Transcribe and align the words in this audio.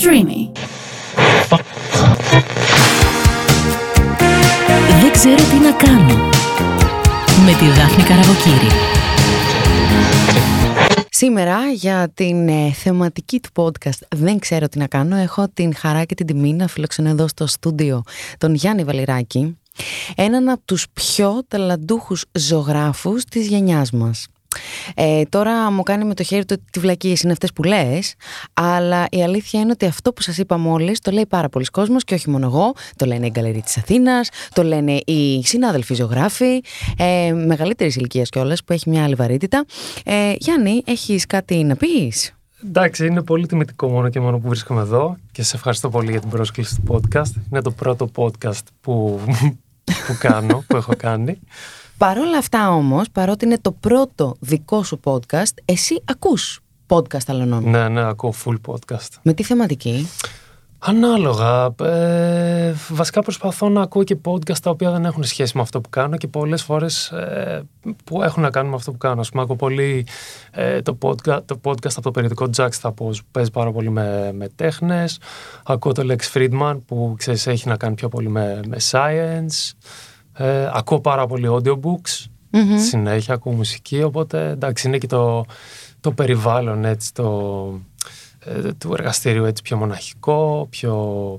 Streamy. 0.00 0.58
Δεν 5.00 5.12
ξέρω 5.12 5.34
τι 5.34 5.58
να 5.58 5.72
κάνω. 5.72 6.14
Με 7.44 7.52
τη 7.58 7.66
Δάφνη 7.66 8.02
Καραβοκύρη. 8.02 8.68
Σήμερα 11.10 11.58
για 11.74 12.10
την 12.14 12.48
ε, 12.48 12.72
θεματική 12.72 13.40
του 13.40 13.48
podcast 13.54 13.98
«Δεν 14.16 14.38
ξέρω 14.38 14.68
τι 14.68 14.78
να 14.78 14.86
κάνω» 14.86 15.16
έχω 15.16 15.48
την 15.54 15.74
χαρά 15.74 16.04
και 16.04 16.14
την 16.14 16.26
τιμή 16.26 16.52
να 16.52 16.66
φιλοξενώ 16.66 17.08
εδώ 17.08 17.28
στο 17.28 17.46
στούντιο 17.46 18.02
τον 18.38 18.54
Γιάννη 18.54 18.84
Βαλιράκη, 18.84 19.58
έναν 20.16 20.48
από 20.48 20.62
τους 20.64 20.86
πιο 20.92 21.42
ταλαντούχους 21.48 22.24
ζωγράφους 22.32 23.24
της 23.24 23.46
γενιάς 23.46 23.90
μας. 23.90 24.26
Ε, 24.94 25.22
τώρα 25.28 25.70
μου 25.70 25.82
κάνει 25.82 26.04
με 26.04 26.14
το 26.14 26.22
χέρι 26.22 26.44
του 26.44 26.54
ότι 26.58 26.70
τη 26.70 26.78
βλακίες 26.80 27.20
είναι 27.20 27.32
αυτές 27.32 27.52
που 27.52 27.62
λες 27.62 28.14
αλλά 28.54 29.06
η 29.10 29.22
αλήθεια 29.22 29.60
είναι 29.60 29.70
ότι 29.70 29.86
αυτό 29.86 30.12
που 30.12 30.22
σας 30.22 30.38
είπα 30.38 30.58
μόλις 30.58 31.00
το 31.00 31.10
λέει 31.10 31.26
πάρα 31.26 31.48
πολλοί 31.48 31.64
κόσμος 31.64 32.04
και 32.04 32.14
όχι 32.14 32.30
μόνο 32.30 32.46
εγώ 32.46 32.72
το 32.96 33.06
λένε 33.06 33.26
οι 33.26 33.30
γκαλερί 33.32 33.60
της 33.60 33.76
Αθήνας 33.76 34.28
το 34.52 34.62
λένε 34.62 34.92
οι 35.04 35.42
συνάδελφοι 35.44 35.94
ζωγράφοι 35.94 36.62
ε, 36.98 37.32
μεγαλύτερης 37.32 37.96
ηλικίας 37.96 38.28
κιόλας 38.28 38.64
που 38.64 38.72
έχει 38.72 38.90
μια 38.90 39.04
άλλη 39.04 39.14
βαρύτητα 39.14 39.64
ε, 40.04 40.32
Γιάννη 40.38 40.82
έχεις 40.86 41.26
κάτι 41.26 41.64
να 41.64 41.76
πεις; 41.76 42.32
Εντάξει, 42.64 43.06
είναι 43.06 43.22
πολύ 43.22 43.46
τιμητικό 43.46 43.88
μόνο 43.88 44.08
και 44.08 44.20
μόνο 44.20 44.38
που 44.38 44.48
βρίσκομαι 44.48 44.80
εδώ 44.80 45.16
και 45.32 45.42
σε 45.42 45.56
ευχαριστώ 45.56 45.88
πολύ 45.88 46.10
για 46.10 46.20
την 46.20 46.28
πρόσκληση 46.28 46.74
του 46.74 46.82
podcast. 46.88 47.32
Είναι 47.50 47.62
το 47.62 47.70
πρώτο 47.70 48.10
podcast 48.16 48.62
που, 48.80 49.20
που 50.06 50.16
κάνω, 50.18 50.64
που 50.66 50.76
έχω 50.76 50.92
κάνει. 50.96 51.38
Παρ' 51.98 52.18
όλα 52.18 52.38
αυτά 52.38 52.70
όμως, 52.70 53.10
παρότι 53.10 53.44
είναι 53.44 53.58
το 53.60 53.72
πρώτο 53.72 54.36
δικό 54.40 54.82
σου 54.82 55.00
podcast, 55.04 55.52
εσύ 55.64 56.02
ακούς 56.04 56.60
podcast 56.86 57.24
άλλων 57.26 57.70
Ναι, 57.70 57.88
ναι, 57.88 58.08
ακούω 58.08 58.34
full 58.44 58.56
podcast. 58.66 59.08
Με 59.22 59.32
τι 59.32 59.42
θεματική; 59.42 60.08
Ανάλογα. 60.78 61.74
Ε, 61.82 62.74
βασικά 62.88 63.22
προσπαθώ 63.22 63.68
να 63.68 63.80
ακούω 63.82 64.04
και 64.04 64.16
podcast 64.24 64.58
τα 64.62 64.70
οποία 64.70 64.90
δεν 64.90 65.04
έχουν 65.04 65.24
σχέση 65.24 65.56
με 65.56 65.62
αυτό 65.62 65.80
που 65.80 65.88
κάνω 65.88 66.16
και 66.16 66.26
πολλές 66.26 66.62
φορές 66.62 67.10
ε, 67.10 67.62
που 68.04 68.22
έχουν 68.22 68.42
να 68.42 68.50
κάνουν 68.50 68.70
με 68.70 68.76
αυτό 68.76 68.92
που 68.92 68.98
κάνω. 68.98 69.20
Ας 69.20 69.30
πούμε, 69.30 69.42
ακούω 69.42 69.56
πολύ 69.56 70.06
ε, 70.50 70.82
το, 70.82 70.98
podcast, 71.02 71.40
το 71.44 71.60
podcast 71.64 71.92
από 71.92 72.02
το 72.02 72.10
περιοδικό 72.10 72.50
Jackstop 72.56 72.94
που 72.94 73.10
παίζει 73.30 73.50
πάρα 73.50 73.72
πολύ 73.72 73.90
με, 73.90 74.30
με 74.34 74.48
τέχνες. 74.48 75.18
Ακούω 75.64 75.92
το 75.92 76.06
Lex 76.08 76.36
Friedman 76.36 76.78
που 76.86 77.14
ξέρεις 77.18 77.46
έχει 77.46 77.68
να 77.68 77.76
κάνει 77.76 77.94
πιο 77.94 78.08
πολύ 78.08 78.28
με, 78.28 78.60
με 78.66 78.76
science. 78.90 79.72
Ε, 80.38 80.70
ακούω 80.72 81.00
πάρα 81.00 81.26
πολύ 81.26 81.48
audiobooks. 81.50 82.26
Συνέχεια 82.88 83.34
ακούω 83.34 83.52
μουσική, 83.52 84.02
οπότε 84.02 84.48
εντάξει 84.48 84.88
είναι 84.88 84.98
και 84.98 85.06
το, 85.06 85.44
το 86.00 86.12
περιβάλλον 86.12 86.84
έτσι, 86.84 87.14
το, 87.14 87.80
ε, 88.38 88.72
του 88.78 88.92
εργαστήριου 88.92 89.44
έτσι 89.44 89.62
πιο 89.62 89.76
μοναχικό, 89.76 90.66
πιο, 90.70 90.94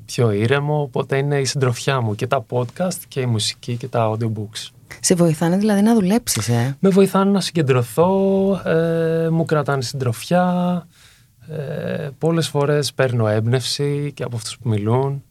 πιο 0.06 0.32
ήρεμο, 0.32 0.82
οπότε 0.82 1.18
είναι 1.18 1.40
η 1.40 1.46
συντροφιά 1.46 2.02
μου 2.02 2.16
και 2.16 2.28
τα 2.28 2.46
podcast 2.50 2.98
και 3.08 3.20
η 3.20 3.26
μουσική 3.26 3.76
και 3.76 3.88
τα 3.88 4.12
audiobooks. 4.12 4.70
Σε 5.00 5.16
βοηθάνε 5.16 5.58
δηλαδή 5.58 5.82
να 5.82 5.94
δουλέψεις, 5.94 6.50
ε; 6.50 6.78
Με 6.80 6.90
βοηθάνε 6.90 7.32
να 7.32 7.42
συγκεντρωθώ, 7.42 8.12
ε, 8.66 9.30
μου 9.32 9.46
κρατάνε 9.46 9.82
συντροφιά, 9.82 10.88
ε, 11.48 12.10
πολλές 12.18 12.48
φορές 12.48 12.94
παίρνω 12.94 13.28
έμπνευση 13.28 14.12
και 14.14 14.24
από 14.24 14.36
αυτούς 14.36 14.58
που 14.58 14.70
μιλούν, 14.70 15.24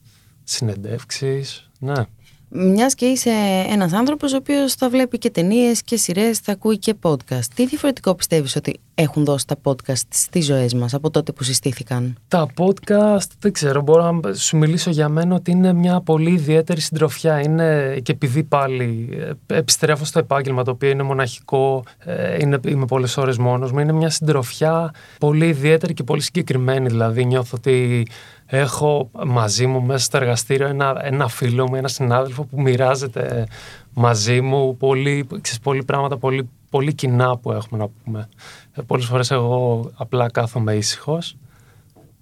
συνεντεύξεις, 0.45 1.71
ναι. 1.79 2.03
Μιας 2.51 2.95
και 2.95 3.07
είσαι 3.07 3.31
ένας 3.69 3.93
άνθρωπος 3.93 4.33
ο 4.33 4.37
οποίος 4.37 4.75
θα 4.75 4.89
βλέπει 4.89 5.19
και 5.19 5.31
ταινίες 5.31 5.83
και 5.83 5.97
σειρές, 5.97 6.39
θα 6.39 6.53
ακούει 6.53 6.79
και 6.79 6.95
podcast. 7.03 7.45
Τι 7.55 7.67
διαφορετικό 7.67 8.15
πιστεύεις 8.15 8.57
ότι 8.57 8.81
έχουν 8.95 9.25
δώσει 9.25 9.47
τα 9.47 9.57
podcast 9.63 10.03
στις 10.09 10.45
ζωές 10.45 10.75
μας 10.75 10.95
από 10.95 11.11
τότε 11.11 11.33
που 11.33 11.43
συστήθηκαν; 11.43 12.17
Τα 12.29 12.47
podcast, 12.57 13.29
δεν 13.39 13.53
ξέρω, 13.53 13.81
μπορώ 13.81 14.11
να 14.13 14.35
σου 14.35 14.57
μιλήσω 14.57 14.91
για 14.91 15.09
μένα 15.09 15.35
ότι 15.35 15.51
είναι 15.51 15.73
μια 15.73 16.01
πολύ 16.01 16.31
ιδιαίτερη 16.31 16.81
συντροφιά. 16.81 17.41
Είναι 17.41 17.99
και 18.03 18.13
επειδή 18.13 18.43
πάλι 18.43 19.09
ε, 19.47 19.57
επιστρέφω 19.57 20.05
στο 20.05 20.19
επάγγελμα 20.19 20.63
το 20.63 20.71
οποίο 20.71 20.91
είναι 20.91 21.03
μοναχικό, 21.03 21.83
ε, 21.99 22.37
είναι, 22.41 22.59
είμαι 22.69 22.85
πολλές 22.85 23.17
ώρες 23.17 23.39
μόνος 23.39 23.73
μου, 23.73 23.79
είναι 23.79 23.93
μια 23.93 24.11
συντροφιά 24.11 24.95
πολύ 25.19 25.47
ιδιαίτερη 25.47 25.95
και 25.95 26.03
πολύ 26.03 26.21
συγκεκριμένη. 26.21 26.89
Δηλαδή 26.89 27.25
νιώθω 27.25 27.57
ότι 27.57 28.07
έχω 28.51 29.11
μαζί 29.27 29.67
μου 29.67 29.83
μέσα 29.83 30.05
στο 30.05 30.17
εργαστήριο 30.17 30.67
ένα, 30.67 31.01
ένα 31.03 31.29
φίλο 31.29 31.69
μου, 31.69 31.75
ένα 31.75 31.89
συνάδελφο 31.89 32.45
που 32.45 32.61
μοιράζεται 32.61 33.47
μαζί 33.93 34.41
μου 34.41 34.77
πολύ, 34.77 35.27
ξέρεις, 35.41 35.61
πολύ 35.61 35.85
πράγματα, 35.85 36.17
πολύ, 36.17 36.49
πολύ 36.71 36.95
κοινά 36.95 37.37
που 37.37 37.53
έχουμε 37.53 37.81
να 37.81 37.89
πούμε. 38.05 38.29
Ε, 38.73 38.83
πολλές 38.83 39.07
φορές 39.07 39.31
εγώ 39.31 39.91
απλά 39.95 40.31
κάθομαι 40.31 40.75
ήσυχος 40.75 41.37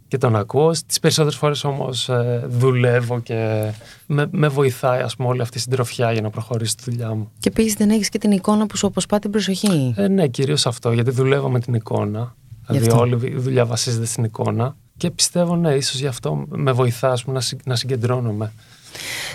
και 0.08 0.18
τον 0.18 0.36
ακούω. 0.36 0.70
Τις 0.86 1.00
περισσότερες 1.00 1.38
φορές 1.38 1.64
όμως 1.64 2.08
ε, 2.08 2.44
δουλεύω 2.48 3.20
και 3.20 3.70
με, 4.06 4.26
με 4.30 4.48
βοηθάει 4.48 5.00
ας 5.00 5.16
πούμε 5.16 5.28
όλη 5.28 5.40
αυτή 5.40 5.58
η 5.58 5.60
συντροφιά 5.60 6.12
για 6.12 6.22
να 6.22 6.30
προχωρήσει 6.30 6.76
τη 6.76 6.90
δουλειά 6.90 7.14
μου. 7.14 7.30
Και 7.38 7.48
επίσης 7.48 7.74
δεν 7.74 7.90
έχεις 7.90 8.08
και 8.08 8.18
την 8.18 8.30
εικόνα 8.30 8.66
που 8.66 8.76
σου 8.76 8.86
αποσπά 8.86 9.18
την 9.18 9.30
προσοχή. 9.30 9.94
Ε, 9.96 10.08
ναι, 10.08 10.28
κυρίως 10.28 10.66
αυτό, 10.66 10.92
γιατί 10.92 11.10
δουλεύω 11.10 11.50
με 11.50 11.60
την 11.60 11.74
εικόνα. 11.74 12.34
Δηλαδή 12.68 12.90
όλη 12.90 13.26
η 13.26 13.36
δουλειά 13.36 13.66
βασίζεται 13.66 14.06
στην 14.06 14.24
εικόνα. 14.24 14.76
Και 14.96 15.10
πιστεύω, 15.10 15.56
ναι, 15.56 15.74
ίσως 15.74 16.00
γι' 16.00 16.06
αυτό 16.06 16.44
με 16.48 16.72
βοηθά 16.72 17.18
να, 17.26 17.40
να 17.64 17.76
συγκεντρώνομαι. 17.76 18.52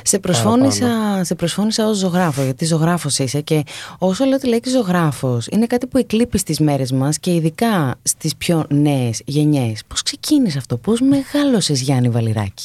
Σε 0.04 0.20
προσφώνησα, 0.20 1.22
σε 1.24 1.36
προσφώνησα 1.36 1.88
ως 1.88 1.98
ζωγράφο, 1.98 2.44
γιατί 2.44 2.66
ζωγράφος 2.66 3.20
είσαι 3.20 3.42
και 3.42 3.64
όσο 3.98 4.26
λέω 4.26 4.38
τη 4.38 4.48
λέξη 4.48 4.72
ζωγράφος, 4.72 5.48
είναι 5.48 5.66
κάτι 5.66 5.88
που 5.88 5.98
εκλείπει 5.98 6.38
στις 6.38 6.60
μέρες 6.60 6.92
μας 6.92 7.20
και 7.20 7.34
ειδικά 7.34 7.96
στις 8.04 8.36
πιο 8.36 8.66
νέες 8.70 9.22
γενιές. 9.26 9.84
Πώς 9.88 10.02
ξεκίνησε 10.02 10.58
αυτό, 10.58 10.78
πώς 10.78 11.00
μεγάλωσες 11.02 11.82
Γιάννη 11.82 12.10
Βαλιράκη. 12.10 12.64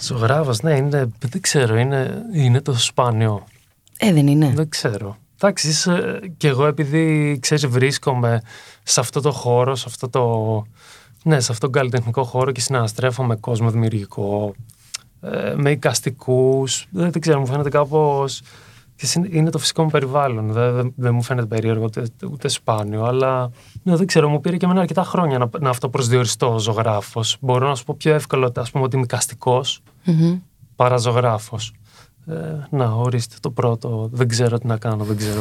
Ζωγράφος, 0.00 0.60
ναι, 0.60 0.76
είναι, 0.76 1.08
δεν 1.18 1.40
ξέρω, 1.40 1.76
είναι, 1.76 2.22
είναι 2.34 2.60
το 2.60 2.74
σπάνιο. 2.78 3.44
Ε, 3.98 4.12
δεν 4.12 4.26
είναι; 4.26 4.52
Δεν 4.54 4.68
ξέρω. 4.68 5.16
Εντάξει, 5.40 5.72
και 6.36 6.48
εγώ 6.48 6.66
επειδή, 6.66 7.38
ξέρεις, 7.40 7.66
βρίσκομαι 7.66 8.42
σε 8.82 9.00
αυτό 9.00 9.20
το 9.20 9.30
χώρο, 9.30 9.74
σε 9.74 9.84
αυτό 9.88 10.08
το 10.08 10.64
ναι, 11.26 11.40
σε 11.40 11.52
αυτόν 11.52 11.70
τον 11.70 11.80
καλλιτεχνικό 11.80 12.24
χώρο 12.24 12.52
και 12.52 12.60
συναναστρέφω 12.60 13.22
με 13.22 13.36
κόσμο 13.36 13.70
δημιουργικό, 13.70 14.54
ε, 15.20 15.54
με 15.56 15.70
εικαστικούς. 15.70 16.86
Δεν, 16.90 17.10
δεν 17.12 17.20
ξέρω, 17.20 17.40
μου 17.40 17.46
φαίνεται 17.46 17.68
κάπως. 17.68 18.42
Είναι 19.30 19.50
το 19.50 19.58
φυσικό 19.58 19.82
μου 19.82 19.90
περιβάλλον. 19.90 20.52
Δεν, 20.52 20.92
δεν, 20.96 21.14
μου 21.14 21.22
φαίνεται 21.22 21.46
περίεργο 21.46 21.84
ούτε, 21.84 22.06
ούτε 22.30 22.48
σπάνιο, 22.48 23.04
αλλά 23.04 23.50
ναι, 23.82 23.96
δεν 23.96 24.06
ξέρω, 24.06 24.28
μου 24.28 24.40
πήρε 24.40 24.56
και 24.56 24.64
εμένα 24.64 24.80
αρκετά 24.80 25.04
χρόνια 25.04 25.38
να, 25.38 25.48
να 25.60 25.70
αυτοπροσδιοριστώ 25.70 26.58
ζωγράφος. 26.58 27.36
Μπορώ 27.40 27.68
να 27.68 27.74
σου 27.74 27.84
πω 27.84 27.94
πιο 27.98 28.14
εύκολα 28.14 28.50
ας 28.54 28.70
πούμε, 28.70 28.84
ότι 28.84 28.96
είμαι 28.96 29.04
εικαστικός 29.04 29.82
mm-hmm. 30.06 30.40
παρά 30.76 30.96
ζωγράφος. 30.96 31.72
Ε, 32.26 32.66
να, 32.70 32.90
ορίστε 32.90 33.36
το 33.40 33.50
πρώτο. 33.50 34.08
Δεν 34.12 34.28
ξέρω 34.28 34.58
τι 34.58 34.66
να 34.66 34.76
κάνω, 34.76 35.04
δεν 35.04 35.16
ξέρω. 35.16 35.40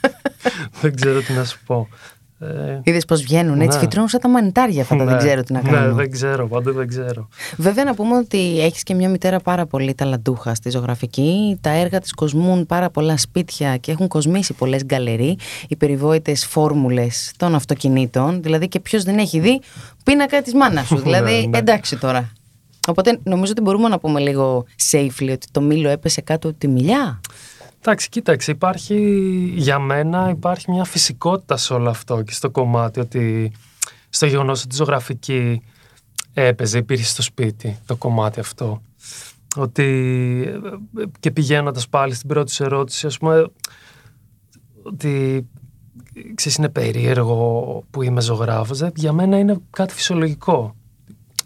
δεν 0.80 0.96
ξέρω 0.96 1.20
τι 1.20 1.32
να 1.32 1.44
σου 1.44 1.58
πω. 1.66 1.88
Ε, 2.38 2.80
Είδες 2.82 3.04
πώς 3.04 3.22
βγαίνουν 3.22 3.60
έτσι, 3.60 3.76
ναι. 3.78 3.82
φυτρώνουν 3.84 4.08
σαν 4.08 4.20
τα 4.20 4.28
μανιτάρια 4.28 4.82
αυτά, 4.82 4.94
ναι, 4.94 5.04
δεν 5.04 5.18
ξέρω 5.18 5.42
τι 5.42 5.52
να 5.52 5.62
ναι, 5.62 5.70
κάνω. 5.70 5.86
Ναι, 5.86 5.92
δεν 5.92 6.10
ξέρω, 6.10 6.48
πάντα 6.48 6.72
δεν 6.72 6.88
ξέρω. 6.88 7.28
Βέβαια, 7.56 7.84
να 7.84 7.94
πούμε 7.94 8.16
ότι 8.16 8.60
έχεις 8.60 8.82
και 8.82 8.94
μια 8.94 9.08
μητέρα 9.08 9.40
πάρα 9.40 9.66
πολύ 9.66 9.94
ταλαντούχα 9.94 10.54
στη 10.54 10.70
ζωγραφική. 10.70 11.58
Τα 11.60 11.70
έργα 11.70 12.00
της 12.00 12.12
κοσμούν 12.12 12.66
πάρα 12.66 12.90
πολλά 12.90 13.16
σπίτια 13.16 13.76
και 13.76 13.92
έχουν 13.92 14.08
κοσμήσει 14.08 14.52
πολλές 14.52 14.84
γκαλερί, 14.84 15.36
οι 15.68 15.76
περιβόητες 15.76 16.46
φόρμουλες 16.46 17.32
των 17.36 17.54
αυτοκινήτων. 17.54 18.42
Δηλαδή, 18.42 18.68
και 18.68 18.80
ποιος 18.80 19.02
δεν 19.02 19.18
έχει 19.18 19.40
δει 19.40 19.60
πίνακα 20.04 20.42
της 20.42 20.54
μάνας 20.54 20.86
σου. 20.86 20.96
δηλαδή, 21.06 21.46
ναι. 21.46 21.58
εντάξει 21.58 21.96
τώρα. 21.96 22.32
Οπότε 22.88 23.18
νομίζω 23.22 23.52
ότι 23.52 23.60
μπορούμε 23.60 23.88
να 23.88 23.98
πούμε 23.98 24.20
λίγο 24.20 24.64
safely 24.90 25.30
ότι 25.32 25.46
το 25.50 25.60
μήλο 25.60 25.88
έπεσε 25.88 26.20
κάτω 26.20 26.48
από 26.48 26.58
τη 26.58 26.68
μιλιά. 26.68 27.20
Εντάξει, 27.88 28.08
κοίταξε, 28.08 28.50
υπάρχει 28.50 28.96
για 29.56 29.78
μένα 29.78 30.28
υπάρχει 30.30 30.70
μια 30.70 30.84
φυσικότητα 30.84 31.56
σε 31.56 31.72
όλο 31.72 31.90
αυτό 31.90 32.22
και 32.22 32.32
στο 32.32 32.50
κομμάτι 32.50 33.00
ότι 33.00 33.52
στο 34.08 34.26
γεγονός 34.26 34.62
ότι 34.62 34.74
η 34.74 34.76
ζωγραφική 34.76 35.62
έπαιζε, 36.34 36.78
υπήρχε 36.78 37.04
στο 37.04 37.22
σπίτι 37.22 37.78
το 37.86 37.96
κομμάτι 37.96 38.40
αυτό. 38.40 38.82
Ότι 39.56 40.60
και 41.20 41.30
πηγαίνοντας 41.30 41.88
πάλι 41.88 42.14
στην 42.14 42.28
πρώτη 42.28 42.52
σου 42.52 42.64
ερώτηση, 42.64 43.06
ας 43.06 43.18
πούμε, 43.18 43.46
ότι 44.82 45.46
ξέρεις, 46.34 46.58
είναι 46.58 46.68
περίεργο 46.68 47.82
που 47.90 48.02
είμαι 48.02 48.20
ζωγράφος, 48.20 48.82
για 48.94 49.12
μένα 49.12 49.38
είναι 49.38 49.60
κάτι 49.70 49.94
φυσιολογικό. 49.94 50.74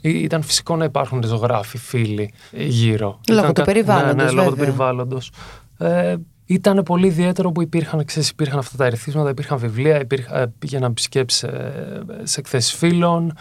Ήταν 0.00 0.42
φυσικό 0.42 0.76
να 0.76 0.84
υπάρχουν 0.84 1.22
ζωγράφοι, 1.22 1.78
φίλοι 1.78 2.32
γύρω. 2.52 3.20
Λόγω 3.28 3.52
του 3.52 3.62
περιβάλλοντος, 3.62 4.14
Ναι, 4.14 4.24
ναι, 4.24 4.30
λόγω 4.30 4.50
του 4.50 4.56
περιβάλλοντος. 4.56 5.30
Ε, 5.78 6.16
ήταν 6.50 6.82
πολύ 6.82 7.06
ιδιαίτερο 7.06 7.52
που 7.52 7.62
υπήρχαν, 7.62 8.04
ξέρεις, 8.04 8.28
υπήρχαν 8.28 8.58
αυτά 8.58 8.76
τα 8.76 8.84
ερεθίσματα, 8.84 9.30
υπήρχαν 9.30 9.58
βιβλία, 9.58 10.00
υπήρχαν, 10.00 10.42
ε, 10.42 10.46
πήγαιναν 10.58 10.90
επισκέψεις 10.90 11.38
σε, 11.38 12.02
σε 12.22 12.40
εκθέσεις 12.40 12.72
φίλων, 12.72 13.36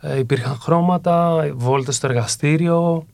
ε, 0.00 0.18
υπήρχαν 0.18 0.56
χρώματα, 0.56 1.46
βόλτες 1.54 1.96
στο 1.96 2.06
εργαστήριο. 2.06 3.06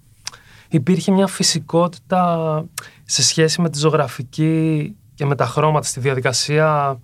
Υπήρχε 0.69 1.13
μια 1.13 1.27
φυσικότητα 1.27 2.65
σε 3.05 3.23
σχέση 3.23 3.61
με 3.61 3.71
τη 3.71 3.79
ζωγραφική 3.79 4.95
και 5.15 5.25
με 5.25 5.35
τα 5.35 5.47
χρώματα 5.47 5.87
στη 5.87 6.01
διαδικασία 6.01 7.01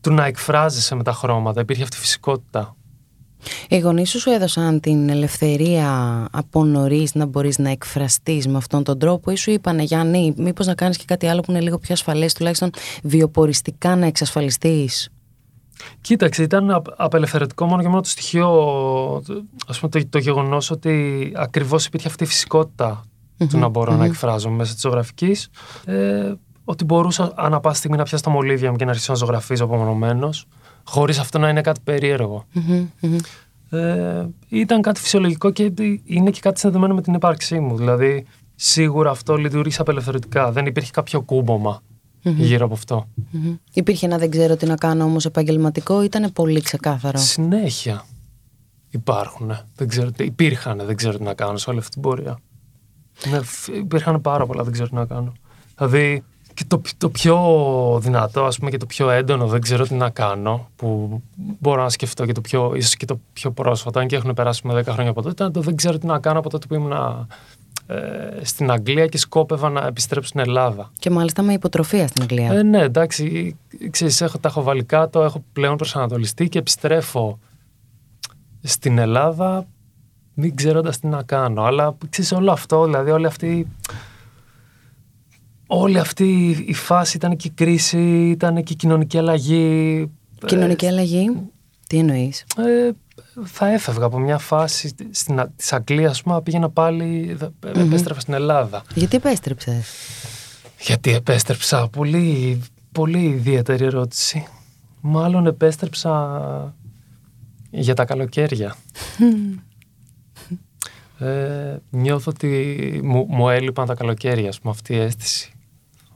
του 0.00 0.12
να 0.12 0.24
εκφράζεσαι 0.24 0.94
με 0.94 1.02
τα 1.02 1.12
χρώματα. 1.12 1.60
Υπήρχε 1.60 1.82
αυτή 1.82 1.96
η 1.96 2.00
φυσικότητα. 2.00 2.76
Οι 3.68 3.78
γονείς 3.78 4.10
σου 4.10 4.20
σου 4.20 4.30
έδωσαν 4.30 4.80
την 4.80 5.08
ελευθερία 5.08 6.24
από 6.32 6.64
νωρίς 6.64 7.14
να 7.14 7.26
μπορείς 7.26 7.58
να 7.58 7.70
εκφραστείς 7.70 8.48
με 8.48 8.56
αυτόν 8.56 8.82
τον 8.82 8.98
τρόπο, 8.98 9.30
ή 9.30 9.36
σου 9.36 9.50
είπανε 9.50 9.82
Γιάννη, 9.82 10.34
μήπως 10.36 10.66
να 10.66 10.74
κάνεις 10.74 10.96
και 10.96 11.04
κάτι 11.06 11.26
άλλο 11.26 11.40
που 11.40 11.50
είναι 11.50 11.60
λίγο 11.60 11.78
πιο 11.78 11.94
ασφαλές, 11.94 12.32
τουλάχιστον 12.32 12.70
βιοποριστικά 13.02 13.96
να 13.96 14.06
εξασφαλιστείς. 14.06 15.08
Κοίταξε, 16.00 16.42
ήταν 16.42 16.82
απελευθερωτικό 16.96 17.66
μόνο 17.66 17.82
και 17.82 17.88
μόνο 17.88 18.00
το 18.00 18.08
στοιχείο, 18.08 18.48
ας 19.66 19.78
πούμε, 19.78 19.90
το, 19.90 20.08
το 20.08 20.18
γεγονός 20.18 20.70
ότι 20.70 21.32
ακριβώς 21.36 21.86
υπήρχε 21.86 22.08
αυτή 22.08 22.24
η 22.24 22.26
φυσικότητα 22.26 23.04
του 23.48 23.58
να 23.58 23.68
μπορώ 23.68 23.94
να 23.94 24.04
εκφράζομαι 24.04 24.56
μέσα 24.56 24.72
της 24.72 24.80
ζωγραφικής. 24.80 25.48
Ε, 25.84 26.32
ότι 26.64 26.84
μπορούσα 26.84 27.32
ανά 27.34 27.60
πάση 27.60 27.78
στιγμή 27.78 27.96
να 27.96 28.02
πιάσω 28.02 28.24
τα 28.24 28.30
μολύβια 28.30 28.70
μου 28.70 28.76
και 28.76 28.84
να 28.84 28.90
αρχίσω 28.90 29.12
να 29.12 29.18
ζωγραφίζω 29.18 29.64
απομονωμένος, 29.64 30.46
χωρίς 30.84 31.18
αυτό 31.18 31.38
να 31.38 31.48
είναι 31.48 31.60
κάτι 31.60 31.80
Ε, 33.70 34.26
ήταν 34.48 34.82
κάτι 34.82 35.00
φυσιολογικό 35.00 35.50
και 35.50 35.72
είναι 36.04 36.30
και 36.30 36.40
κάτι 36.40 36.60
συνδεδεμένο 36.60 36.94
με 36.94 37.02
την 37.02 37.14
ύπαρξή 37.14 37.60
μου. 37.60 37.76
Δηλαδή, 37.76 38.26
σίγουρα 38.54 39.10
αυτό 39.10 39.36
λειτουργήσε 39.36 39.80
απελευθερωτικά. 39.80 40.52
Δεν 40.52 40.66
υπήρχε 40.66 40.90
κάποιο 40.90 41.20
κούμπομα 41.20 41.82
γύρω 42.22 42.64
από 42.64 42.74
αυτό. 42.74 43.08
Υπήρχε 43.72 44.06
ένα 44.06 44.18
δεν 44.18 44.30
ξέρω 44.30 44.56
τι 44.56 44.66
να 44.66 44.76
κάνω 44.76 45.04
όμως 45.04 45.24
επαγγελματικό, 45.24 46.02
ήταν 46.02 46.32
πολύ 46.32 46.60
ξεκάθαρο. 46.60 47.18
Συνέχεια 47.18 48.04
υπάρχουν. 48.90 49.58
Δεν 49.74 49.88
ξέρω, 49.88 50.10
υπήρχαν, 50.18 50.82
δεν 50.86 50.96
ξέρω 50.96 51.18
τι 51.18 51.22
να 51.22 51.34
κάνω 51.34 51.56
σε 51.56 51.70
όλη 51.70 51.78
αυτή 51.78 51.90
την 51.90 52.02
πορεία. 52.02 52.38
Ναι, 53.30 53.40
υπήρχαν 53.76 54.20
πάρα 54.20 54.46
πολλά, 54.46 54.62
δεν 54.62 54.72
ξέρω 54.72 54.88
τι 54.88 54.94
να 54.94 55.06
κάνω. 55.06 55.32
Δηλαδή, 55.76 56.24
και 56.56 56.64
το, 56.66 56.80
το 56.98 57.08
πιο 57.08 57.36
δυνατό, 58.02 58.44
ας 58.44 58.58
πούμε, 58.58 58.70
και 58.70 58.76
το 58.76 58.86
πιο 58.86 59.10
έντονο, 59.10 59.46
δεν 59.46 59.60
ξέρω 59.60 59.86
τι 59.86 59.94
να 59.94 60.10
κάνω, 60.10 60.68
που 60.76 61.20
μπορώ 61.34 61.82
να 61.82 61.88
σκεφτώ 61.88 62.26
και 62.26 62.32
το 62.32 62.40
πιο, 62.40 62.72
ίσως 62.74 62.96
και 62.96 63.06
το 63.06 63.20
πιο 63.32 63.50
πρόσφατο, 63.50 63.98
αν 63.98 64.06
και 64.06 64.16
έχουν 64.16 64.34
περάσει 64.34 64.66
με 64.66 64.80
10 64.80 64.84
χρόνια 64.84 65.10
από 65.10 65.22
τότε, 65.22 65.32
ήταν 65.32 65.52
το 65.52 65.60
δεν 65.60 65.76
ξέρω 65.76 65.98
τι 65.98 66.06
να 66.06 66.18
κάνω 66.18 66.38
από 66.38 66.50
τότε 66.50 66.66
που 66.66 66.74
ήμουν 66.74 66.92
ε, 67.86 67.96
στην 68.42 68.70
Αγγλία 68.70 69.06
και 69.06 69.18
σκόπευα 69.18 69.70
να 69.70 69.86
επιστρέψω 69.86 70.28
στην 70.28 70.40
Ελλάδα. 70.40 70.92
Και 70.98 71.10
μάλιστα 71.10 71.42
με 71.42 71.52
υποτροφία 71.52 72.06
στην 72.06 72.22
Αγγλία. 72.22 72.52
Ε, 72.52 72.62
ναι, 72.62 72.82
εντάξει, 72.82 73.56
ξέρεις, 73.90 74.20
έχω, 74.20 74.38
τα 74.38 74.48
έχω 74.48 74.62
βάλει 74.62 74.84
κάτω, 74.84 75.22
έχω 75.22 75.44
πλέον 75.52 75.76
προσανατολιστεί 75.76 76.48
και 76.48 76.58
επιστρέφω 76.58 77.38
στην 78.62 78.98
Ελλάδα 78.98 79.66
μην 80.34 80.56
ξέροντας 80.56 80.98
τι 80.98 81.06
να 81.06 81.22
κάνω. 81.22 81.62
Αλλά 81.62 81.96
ξέρεις 82.10 82.32
όλο 82.32 82.52
αυτό, 82.52 82.84
δηλαδή 82.84 83.10
όλη 83.10 83.26
αυτή. 83.26 83.66
Όλη 85.66 85.98
αυτή 85.98 86.48
η 86.66 86.74
φάση 86.74 87.16
ήταν 87.16 87.36
και 87.36 87.48
η 87.48 87.50
κρίση, 87.50 88.28
ήταν 88.28 88.62
και 88.62 88.72
η 88.72 88.76
κοινωνική 88.76 89.18
αλλαγή. 89.18 90.10
Κοινωνική 90.46 90.86
αλλαγή, 90.86 91.30
τι 91.86 91.98
εννοείς; 91.98 92.44
Ε, 92.56 92.90
θα 93.44 93.72
έφευγα 93.72 94.04
από 94.04 94.18
μια 94.18 94.38
φάση 94.38 94.94
στην, 95.10 95.50
της 95.56 95.72
Αγγλίας, 95.72 96.22
πούμε, 96.22 96.42
πήγαινα 96.42 96.70
πάλι, 96.70 97.36
mm-hmm. 97.40 97.76
επέστρεφα 97.76 98.20
στην 98.20 98.34
Ελλάδα. 98.34 98.84
Γιατί 98.94 99.16
επέστρεψες; 99.16 99.86
Γιατί 100.80 101.12
επέστρεψα, 101.12 101.88
πολύ, 101.88 102.62
πολύ 102.92 103.24
ιδιαίτερη 103.24 103.84
ερώτηση. 103.84 104.46
Μάλλον 105.00 105.46
επέστρεψα 105.46 106.74
για 107.70 107.94
τα 107.94 108.04
καλοκαίρια. 108.04 108.76
ε, 111.18 111.76
νιώθω 111.90 112.32
ότι 112.34 113.00
μου, 113.04 113.26
μου 113.28 113.48
έλειπαν 113.48 113.86
τα 113.86 113.94
καλοκαίρια, 113.94 114.52
με 114.62 114.70
αυτή 114.70 114.94
η 114.94 114.98
αίσθηση. 114.98 115.50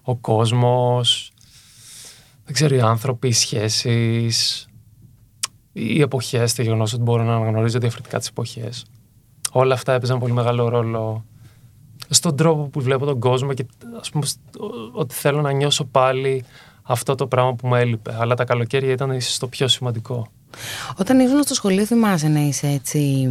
Ο 0.02 0.17
κόσμος, 0.17 1.32
δεν 2.44 2.55
ξέρω, 2.55 2.75
οι 2.75 2.81
άνθρωποι, 2.81 3.29
οι 3.29 3.32
σχέσεις, 3.32 4.67
οι 5.73 6.00
εποχές, 6.00 6.55
το 6.55 6.62
γεγονός 6.62 6.93
ότι 6.93 7.02
μπορώ 7.02 7.23
να 7.23 7.35
αναγνωρίζω 7.35 7.79
διαφορετικά 7.79 8.19
τις 8.19 8.29
εποχές. 8.29 8.85
Όλα 9.52 9.75
αυτά 9.75 9.93
έπαιζαν 9.93 10.19
πολύ 10.19 10.32
μεγάλο 10.32 10.69
ρόλο 10.69 11.25
στον 12.08 12.37
τρόπο 12.37 12.62
που 12.62 12.81
βλέπω 12.81 13.05
τον 13.05 13.20
κόσμο 13.20 13.55
και 13.55 13.67
ας 14.00 14.11
πούμε 14.11 14.26
ότι 14.93 15.14
θέλω 15.14 15.41
να 15.41 15.52
νιώσω 15.52 15.85
πάλι 15.85 16.44
αυτό 16.82 17.14
το 17.14 17.26
πράγμα 17.26 17.55
που 17.55 17.67
μου 17.67 17.75
έλειπε. 17.75 18.17
Αλλά 18.19 18.35
τα 18.35 18.44
καλοκαίρια 18.44 18.93
ήταν 18.93 19.11
ίσως 19.11 19.38
το 19.38 19.47
πιο 19.47 19.69
σημαντικό. 19.69 20.26
Όταν 20.99 21.20
ήσουν 21.20 21.43
στο 21.43 21.55
σχολείο 21.55 21.85
θυμάσαι 21.85 22.29
να 22.29 22.41
είσαι 22.41 22.67
έτσι 22.67 23.29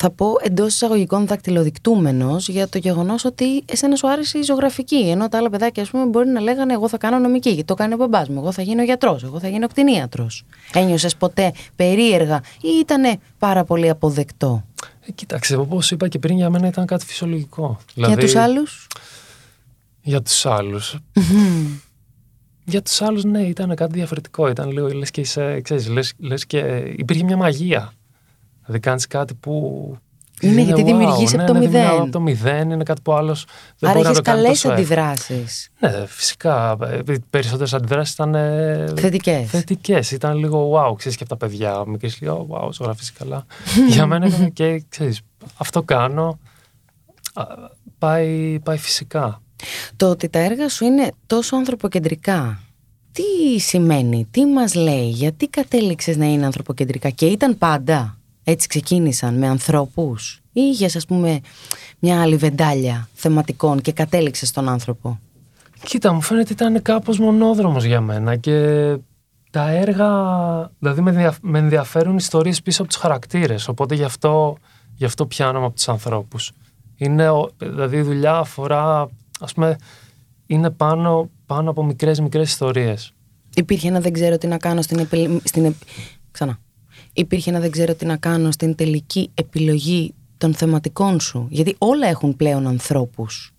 θα 0.00 0.10
πω 0.10 0.26
εντός 0.42 0.74
εισαγωγικών 0.74 1.26
δακτυλοδεικτούμενος 1.26 2.48
για 2.48 2.68
το 2.68 2.78
γεγονός 2.78 3.24
ότι 3.24 3.62
εσένα 3.66 3.96
σου 3.96 4.08
άρεσε 4.08 4.38
η 4.38 4.42
ζωγραφική. 4.42 5.08
Ενώ 5.10 5.28
τα 5.28 5.38
άλλα 5.38 5.50
παιδάκια, 5.50 5.82
ας 5.82 5.90
πούμε, 5.90 6.04
μπορεί 6.04 6.28
να 6.28 6.40
λέγανε 6.40 6.72
Εγώ 6.72 6.88
θα 6.88 6.98
κάνω 6.98 7.18
νομική, 7.18 7.48
γιατί 7.48 7.64
το 7.64 7.74
κάνει 7.74 7.94
ο 7.94 7.96
μπαμπάς 7.96 8.28
μου. 8.28 8.38
Εγώ 8.38 8.52
θα 8.52 8.62
γίνω 8.62 8.82
γιατρός, 8.82 9.22
εγώ 9.22 9.40
θα 9.40 9.48
γίνω 9.48 9.66
κτηνίατρος. 9.68 10.44
Ένιωσες 10.72 11.16
ποτέ 11.16 11.52
περίεργα 11.76 12.40
ή 12.60 12.68
ήταν 12.80 13.18
πάρα 13.38 13.64
πολύ 13.64 13.88
αποδεκτό; 13.88 14.64
Ε, 15.06 15.12
κοίταξε, 15.12 15.56
όπως 15.56 15.90
είπα 15.90 16.08
και 16.08 16.18
πριν, 16.18 16.36
για 16.36 16.50
μένα 16.50 16.66
ήταν 16.66 16.86
κάτι 16.86 17.04
φυσιολογικό. 17.04 17.78
Δηλαδή, 17.94 18.12
για 18.12 18.22
τους 18.22 18.34
άλλους; 18.34 18.86
Για 20.02 20.22
τους 20.22 20.46
άλλους. 20.46 20.98
Για 22.64 22.82
τους 22.82 23.02
άλλους, 23.02 23.24
ναι, 23.24 23.42
ήταν 23.42 23.74
κάτι 23.74 23.92
διαφορετικό. 23.92 24.48
Ήταν 24.48 24.70
λίγο, 24.70 24.88
λες 24.88 25.10
και 25.10 25.20
είσαι, 25.20 25.60
ξέρεις, 25.60 25.88
λες, 25.88 26.12
λες 26.18 26.46
και 26.46 26.58
υπήρχε 26.96 27.24
μια 27.24 27.36
μαγεία 27.36 27.92
Δηλαδή 28.68 28.80
κάνεις 28.80 29.06
κάτι 29.06 29.34
που. 29.34 29.96
Είναι, 30.40 30.60
γιατί 30.60 30.82
δημιουργείς 30.82 31.32
ναι, 31.32 31.42
από 31.42 31.52
το 31.52 31.58
ναι, 31.58 31.66
μηδέν. 31.66 31.86
Από 31.86 32.10
το 32.10 32.20
μηδέν 32.20 32.70
είναι 32.70 32.82
κάτι 32.82 33.00
που 33.00 33.12
άλλος 33.12 33.46
δεν 33.78 33.90
Άρα 33.90 33.98
μπορεί 33.98 34.10
να 34.10 34.14
το 34.14 34.22
κάνει. 34.22 34.42
καλές 34.42 34.60
τόσο 34.60 34.74
αντιδράσεις. 34.74 35.70
Ναι, 35.78 36.04
φυσικά. 36.06 36.76
Οι 37.08 37.18
περισσότερες 37.30 37.74
αντιδράσεις 37.74 38.14
ήταν. 38.14 38.32
Θετικές. 38.96 39.50
Θετικές. 39.50 40.10
Ήταν 40.10 40.36
λίγο 40.36 40.72
wow, 40.74 40.96
ξέρεις 40.96 41.16
και 41.16 41.24
από 41.28 41.38
τα 41.38 41.46
παιδιά. 41.46 41.84
Μικρή 41.86 42.10
λίγο 42.20 42.46
wow, 42.50 42.72
ζωγραφεί 42.72 43.12
καλά. 43.12 43.46
Για 43.94 44.06
μένα 44.06 44.26
ήταν 44.26 44.52
και 44.52 44.84
ξέρεις, 44.88 45.20
αυτό 45.56 45.82
κάνω. 45.82 46.38
Πάει, 47.98 48.58
πάει 48.62 48.78
φυσικά. 48.78 49.42
Το 49.96 50.10
ότι 50.10 50.28
τα 50.28 50.38
έργα 50.38 50.68
σου 50.68 50.84
είναι 50.84 51.10
τόσο 51.26 51.56
ανθρωποκεντρικά 51.56 52.60
τι 53.18 53.58
σημαίνει, 53.58 54.26
τι 54.30 54.44
μας 54.44 54.74
λέει, 54.74 55.08
γιατί 55.08 55.48
κατέληξες 55.48 56.16
να 56.16 56.24
είναι 56.24 56.44
ανθρωποκεντρικά 56.44 57.10
και 57.10 57.26
ήταν 57.26 57.58
πάντα; 57.58 58.17
Έτσι 58.50 58.68
ξεκίνησαν 58.68 59.38
με 59.38 59.48
ανθρώπους 59.48 60.42
ή 60.52 60.60
είχες 60.60 60.96
ας 60.96 61.06
πούμε 61.06 61.40
μια 61.98 62.22
άλλη 62.22 62.36
βεντάλια 62.36 63.08
θεματικών 63.12 63.80
και 63.80 63.92
κατέληξες 63.92 64.48
στον 64.48 64.68
άνθρωπο; 64.68 65.20
Κοίτα, 65.82 66.12
μου 66.12 66.20
φαίνεται 66.20 66.52
ότι 66.52 66.64
ήταν 66.64 66.82
κάπως 66.82 67.18
μονόδρομος 67.18 67.84
για 67.84 68.00
μένα 68.00 68.36
και 68.36 68.56
τα 69.50 69.70
έργα, 69.70 70.10
δηλαδή 70.78 71.00
με 71.40 71.58
ενδιαφέρουν 71.58 72.16
ιστορίες 72.16 72.62
πίσω 72.62 72.82
από 72.82 72.90
τους 72.90 73.00
χαρακτήρες, 73.00 73.68
οπότε 73.68 73.94
γι' 73.94 74.04
αυτό, 74.04 74.56
γι 74.94 75.04
αυτό 75.04 75.26
πιάνομαι 75.26 75.66
από 75.66 75.74
τους 75.74 75.88
ανθρώπους. 75.88 76.52
Είναι, 76.96 77.28
δηλαδή 77.58 77.96
η 77.96 78.02
δουλειά 78.02 78.34
αφορά, 78.36 79.08
ας 79.40 79.52
πούμε, 79.52 79.76
είναι 80.46 80.70
πάνω, 80.70 81.30
πάνω 81.46 81.70
από 81.70 81.84
μικρές 81.84 82.20
μικρές 82.20 82.48
ιστορίες. 82.48 83.12
Υπήρχε 83.54 83.88
ένα 83.88 84.00
δεν 84.00 84.12
ξέρω 84.12 84.38
τι 84.38 84.46
να 84.46 84.56
κάνω 84.56 84.82
στην, 84.82 84.98
επι... 84.98 85.40
στην... 85.44 85.74
Ξανά 86.30 86.58
υπήρχε 87.20 87.50
να 87.50 87.60
δεν 87.60 87.70
ξέρω 87.70 87.94
τι 87.94 88.06
να 88.06 88.16
κάνω 88.16 88.50
στην 88.50 88.74
τελική 88.74 89.30
επιλογή 89.34 90.14
των 90.38 90.54
θεματικών 90.54 91.20
σου; 91.20 91.46
Γιατί 91.50 91.74
όλα 91.78 92.06
έχουν 92.06 92.36
πλέον 92.36 92.66
ανθρώπους. 92.66 93.52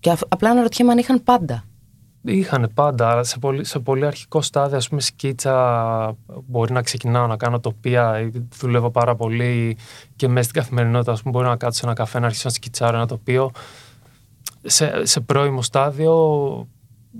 Και 0.00 0.16
απλά 0.28 0.50
αναρωτιέμαι 0.50 0.92
αν 0.92 0.98
είχαν 0.98 1.22
πάντα. 1.22 1.64
Είχαν 2.22 2.70
πάντα, 2.74 3.10
αλλά 3.10 3.24
σε 3.24 3.38
πολύ, 3.38 3.64
σε 3.64 3.78
πολύ 3.78 4.06
αρχικό 4.06 4.42
στάδιο, 4.42 4.76
ας 4.76 4.88
πούμε, 4.88 5.00
σκίτσα 5.00 6.16
μπορεί 6.46 6.72
να 6.72 6.82
ξεκινάω 6.82 7.26
να 7.26 7.36
κάνω 7.36 7.60
τοπία, 7.60 8.30
δουλεύω 8.58 8.90
πάρα 8.90 9.14
πολύ 9.14 9.76
και 10.16 10.28
μέσα 10.28 10.48
στην 10.48 10.60
καθημερινότητα, 10.62 11.12
ας 11.12 11.22
πούμε, 11.22 11.32
μπορεί 11.32 11.48
να 11.48 11.56
κάτσω 11.56 11.80
σε 11.80 11.86
ένα 11.86 11.94
καφέ 11.94 12.18
να 12.18 12.26
αρχίσω 12.26 12.48
να 12.48 12.54
σκιτσάρω 12.54 12.96
ένα 12.96 13.06
τοπίο. 13.06 13.50
Σε, 14.62 15.06
σε 15.06 15.20
πρώιμο 15.20 15.62
στάδιο 15.62 16.12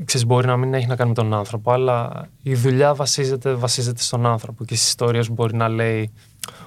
ξέρεις, 0.05 0.27
μπορεί 0.27 0.47
να 0.47 0.57
μην 0.57 0.75
έχει 0.75 0.87
να 0.87 0.97
κάνει 0.97 1.09
με 1.09 1.15
τον 1.15 1.35
άνθρωπο, 1.35 1.73
αλλά 1.73 2.29
η 2.43 2.55
δουλειά 2.55 2.95
βασίζεται, 2.95 3.55
βασίζεται 3.55 4.03
στον 4.03 4.27
άνθρωπο 4.27 4.65
και 4.65 4.75
στις 4.75 4.89
ιστορίες 4.89 5.31
μπορεί 5.31 5.57
να 5.57 5.69
λέει 5.69 6.13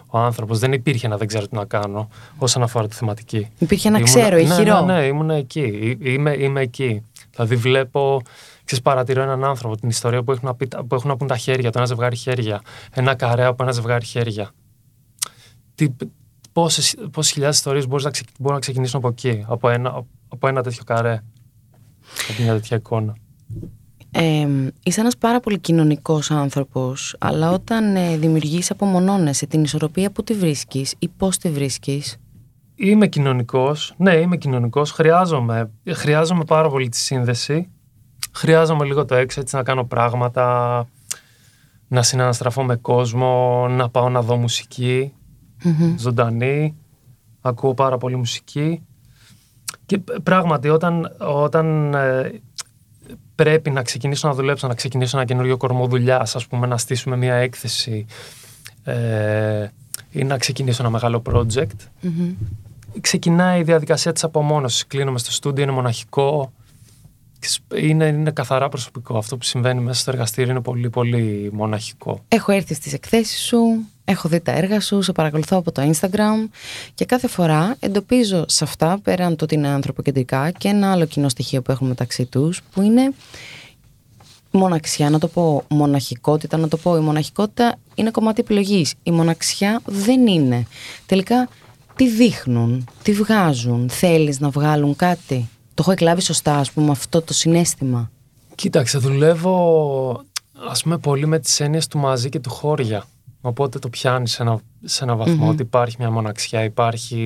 ο 0.07 0.17
άνθρωπος. 0.17 0.59
Δεν 0.59 0.73
υπήρχε 0.73 1.07
να 1.07 1.17
δεν 1.17 1.27
ξέρω 1.27 1.47
τι 1.47 1.55
να 1.55 1.65
κάνω 1.65 2.09
όσον 2.37 2.63
αφορά 2.63 2.87
τη 2.87 2.95
θεματική. 2.95 3.47
Υπήρχε 3.57 3.89
να 3.89 4.01
ξέρω, 4.01 4.37
ηχηρό. 4.37 4.85
Ναι, 4.85 4.93
ναι, 4.93 4.99
ναι, 4.99 5.05
ήμουν 5.05 5.29
εκεί. 5.29 5.97
Είμαι, 6.01 6.35
είμαι 6.39 6.61
εκεί. 6.61 7.03
Δηλαδή 7.31 7.55
βλέπω, 7.55 8.21
ξέρεις, 8.63 8.83
παρατηρώ 8.83 9.21
έναν 9.21 9.43
άνθρωπο, 9.43 9.77
την 9.77 9.89
ιστορία 9.89 10.23
που 10.23 10.31
έχουν, 10.31 10.47
να, 10.47 10.55
πει, 10.55 10.67
που 10.67 10.95
έχουν 10.95 11.09
να 11.09 11.17
πούν 11.17 11.27
τα 11.27 11.37
χέρια, 11.37 11.71
το 11.71 11.77
ένα 11.77 11.87
ζευγάρι 11.87 12.15
χέρια, 12.15 12.61
ένα 12.93 13.15
καρέ 13.15 13.45
από 13.45 13.63
ένα 13.63 13.71
ζευγάρι 13.71 14.05
χέρια. 14.05 14.51
Τι, 15.75 15.87
πόσες, 16.51 16.95
πόσες 17.11 17.31
χιλιάδες 17.31 17.57
ιστορίες 17.57 17.87
μπορούν 17.87 18.05
να, 18.05 18.11
μπορούν 18.39 18.53
να 18.53 18.61
ξεκινήσουν 18.61 18.99
από 18.99 19.07
εκεί, 19.07 19.45
από 19.47 19.69
ένα, 19.69 20.05
από 20.27 20.47
ένα 20.47 20.63
τέτοιο 20.63 20.83
καρέ 20.83 21.21
από 22.29 22.43
μια 22.43 22.53
τέτοια 22.53 22.77
εικόνα. 22.77 23.15
Ε, 24.11 24.47
είσαι 24.83 24.99
ένας 24.99 25.17
πάρα 25.17 25.39
πολύ 25.39 25.59
κοινωνικός 25.59 26.31
άνθρωπος, 26.31 27.15
αλλά 27.19 27.51
όταν 27.51 27.95
ε, 27.95 28.17
δημιουργείς 28.17 28.71
απομονώνεσαι 28.71 29.45
την 29.45 29.63
ισορροπία 29.63 30.11
που 30.11 30.23
τη 30.23 30.33
βρίσκεις 30.33 30.95
ή 30.99 31.07
πώς 31.07 31.37
τη 31.37 31.49
βρίσκεις; 31.49 32.17
Είμαι 32.75 33.07
κοινωνικός, 33.07 33.93
ναι 33.97 34.15
είμαι 34.15 34.37
κοινωνικός, 34.37 34.91
χρειάζομαι, 34.91 35.71
χρειάζομαι 35.89 36.43
πάρα 36.43 36.69
πολύ 36.69 36.89
τη 36.89 36.97
σύνδεση, 36.97 37.69
χρειάζομαι 38.31 38.85
λίγο 38.85 39.05
το 39.05 39.15
έξω 39.15 39.39
έτσι 39.39 39.55
να 39.55 39.63
κάνω 39.63 39.83
πράγματα, 39.83 40.87
να 41.87 42.03
συναναστραφώ 42.03 42.63
με 42.63 42.75
κόσμο, 42.75 43.67
να 43.67 43.89
πάω 43.89 44.09
να 44.09 44.21
δω 44.21 44.35
μουσική, 44.35 45.13
ζωντανή, 45.97 46.75
ακούω 47.41 47.73
πάρα 47.73 47.97
πολύ 47.97 48.15
μουσική. 48.15 48.81
Και 49.91 50.01
πράγματι 50.23 50.69
όταν, 50.69 51.15
όταν 51.19 51.93
ε, 51.93 52.41
πρέπει 53.35 53.69
να 53.69 53.81
ξεκινήσω 53.81 54.27
να 54.27 54.33
δουλέψω, 54.33 54.67
να 54.67 54.73
ξεκινήσω 54.73 55.17
ένα 55.17 55.25
καινούριο 55.25 55.57
κορμό 55.57 55.87
δουλειάς, 55.87 56.35
ας 56.35 56.47
πούμε, 56.47 56.67
να 56.67 56.77
στήσουμε 56.77 57.17
μια 57.17 57.33
έκθεση 57.33 58.05
ε, 58.83 59.67
ή 60.11 60.23
να 60.23 60.37
ξεκινήσω 60.37 60.81
ένα 60.81 60.91
μεγάλο 60.91 61.21
project. 61.31 61.87
Ξεκινάει 63.01 63.59
η 63.59 63.63
διαδικασία 63.63 64.11
της 64.11 64.23
απομόνωσης. 64.23 64.87
Κλείνομαι 64.87 65.19
στο 65.19 65.31
στούντιο, 65.31 65.63
είναι 65.63 65.73
μοναχικό. 65.73 66.53
Είναι, 67.75 68.05
είναι 68.05 68.31
καθαρά 68.31 68.69
προσωπικό. 68.69 69.17
Αυτό 69.17 69.37
που 69.37 69.43
συμβαίνει 69.43 69.81
μέσα 69.81 69.99
στο 69.99 70.11
εργαστήριο 70.11 70.51
είναι 70.51 70.61
πολύ 70.61 70.89
πολύ 70.89 71.49
μοναχικό. 71.53 72.23
Έχω 72.27 72.51
έρθει 72.51 72.73
στις 72.73 72.93
εκθέσεις 72.93 73.45
σου, 73.45 73.57
έχω 74.11 74.29
δει 74.29 74.39
τα 74.39 74.51
έργα 74.51 74.79
σου, 74.79 75.01
σε 75.01 75.11
παρακολουθώ 75.11 75.57
από 75.57 75.71
το 75.71 75.91
Instagram 75.91 76.49
και 76.93 77.05
κάθε 77.05 77.27
φορά 77.27 77.75
εντοπίζω 77.79 78.45
σε 78.47 78.63
αυτά, 78.63 78.99
πέραν 79.03 79.35
το 79.35 79.43
ότι 79.43 79.55
είναι 79.55 79.67
ανθρωποκεντρικά 79.67 80.51
και 80.51 80.67
ένα 80.67 80.91
άλλο 80.91 81.05
κοινό 81.05 81.29
στοιχείο 81.29 81.61
που 81.61 81.71
έχουμε 81.71 81.89
μεταξύ 81.89 82.25
τους, 82.25 82.61
που 82.73 82.81
είναι 82.81 83.13
μοναξιά, 84.51 85.09
να 85.09 85.19
το 85.19 85.27
πω 85.27 85.63
μοναχικότητα, 85.67 86.57
να 86.57 86.67
το 86.67 86.77
πω 86.77 86.97
η 86.97 86.99
μοναχικότητα 86.99 87.75
είναι 87.95 88.11
κομμάτι 88.11 88.41
επιλογής. 88.41 88.93
Η 89.03 89.11
μοναξιά 89.11 89.81
δεν 89.85 90.27
είναι. 90.27 90.67
Τελικά 91.05 91.49
τι 91.95 92.09
δείχνουν, 92.09 92.87
τι 93.03 93.13
βγάζουν, 93.13 93.89
θέλεις 93.89 94.39
να 94.39 94.49
βγάλουν 94.49 94.95
κάτι; 94.95 95.49
Το 95.73 95.77
έχω 95.79 95.91
εκλάβει 95.91 96.21
σωστά, 96.21 96.55
ας 96.55 96.71
πούμε, 96.71 96.91
αυτό 96.91 97.21
το 97.21 97.33
συνέστημα; 97.33 98.11
Κοίταξε, 98.55 98.97
δουλεύω 98.97 100.25
ας 100.69 100.83
πούμε 100.83 100.97
πολύ 100.97 101.25
με 101.25 101.39
τις 101.39 101.59
έννοιες 101.59 101.87
του 101.87 101.97
μαζί 101.97 102.29
και 102.29 102.39
του 102.39 102.49
χώρια. 102.49 103.03
Οπότε 103.41 103.79
το 103.79 103.89
πιάνεις 103.89 104.31
σε 104.31 104.41
ένα, 104.41 104.59
σε 104.83 105.03
ένα 105.03 105.15
βαθμό 105.15 105.49
ότι 105.49 105.61
υπάρχει 105.61 105.95
μια 105.99 106.11
μοναξιά, 106.11 106.63
υπάρχει, 106.63 107.17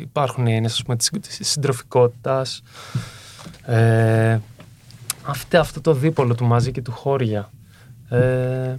υπάρχουν 0.00 0.46
οι 0.46 0.54
έννοιες 0.54 0.72
ας 0.72 0.82
πούμε, 0.82 0.96
της, 0.96 1.10
της 1.10 1.48
συντροφικότητας. 1.48 2.62
Ε, 3.62 4.38
αυτό, 5.22 5.58
αυτό 5.58 5.80
το 5.80 5.94
δίπολο 5.94 6.34
του 6.34 6.44
μαζί 6.44 6.72
και 6.72 6.82
του 6.82 6.92
χώρια. 6.92 7.50
Ε, 8.08 8.76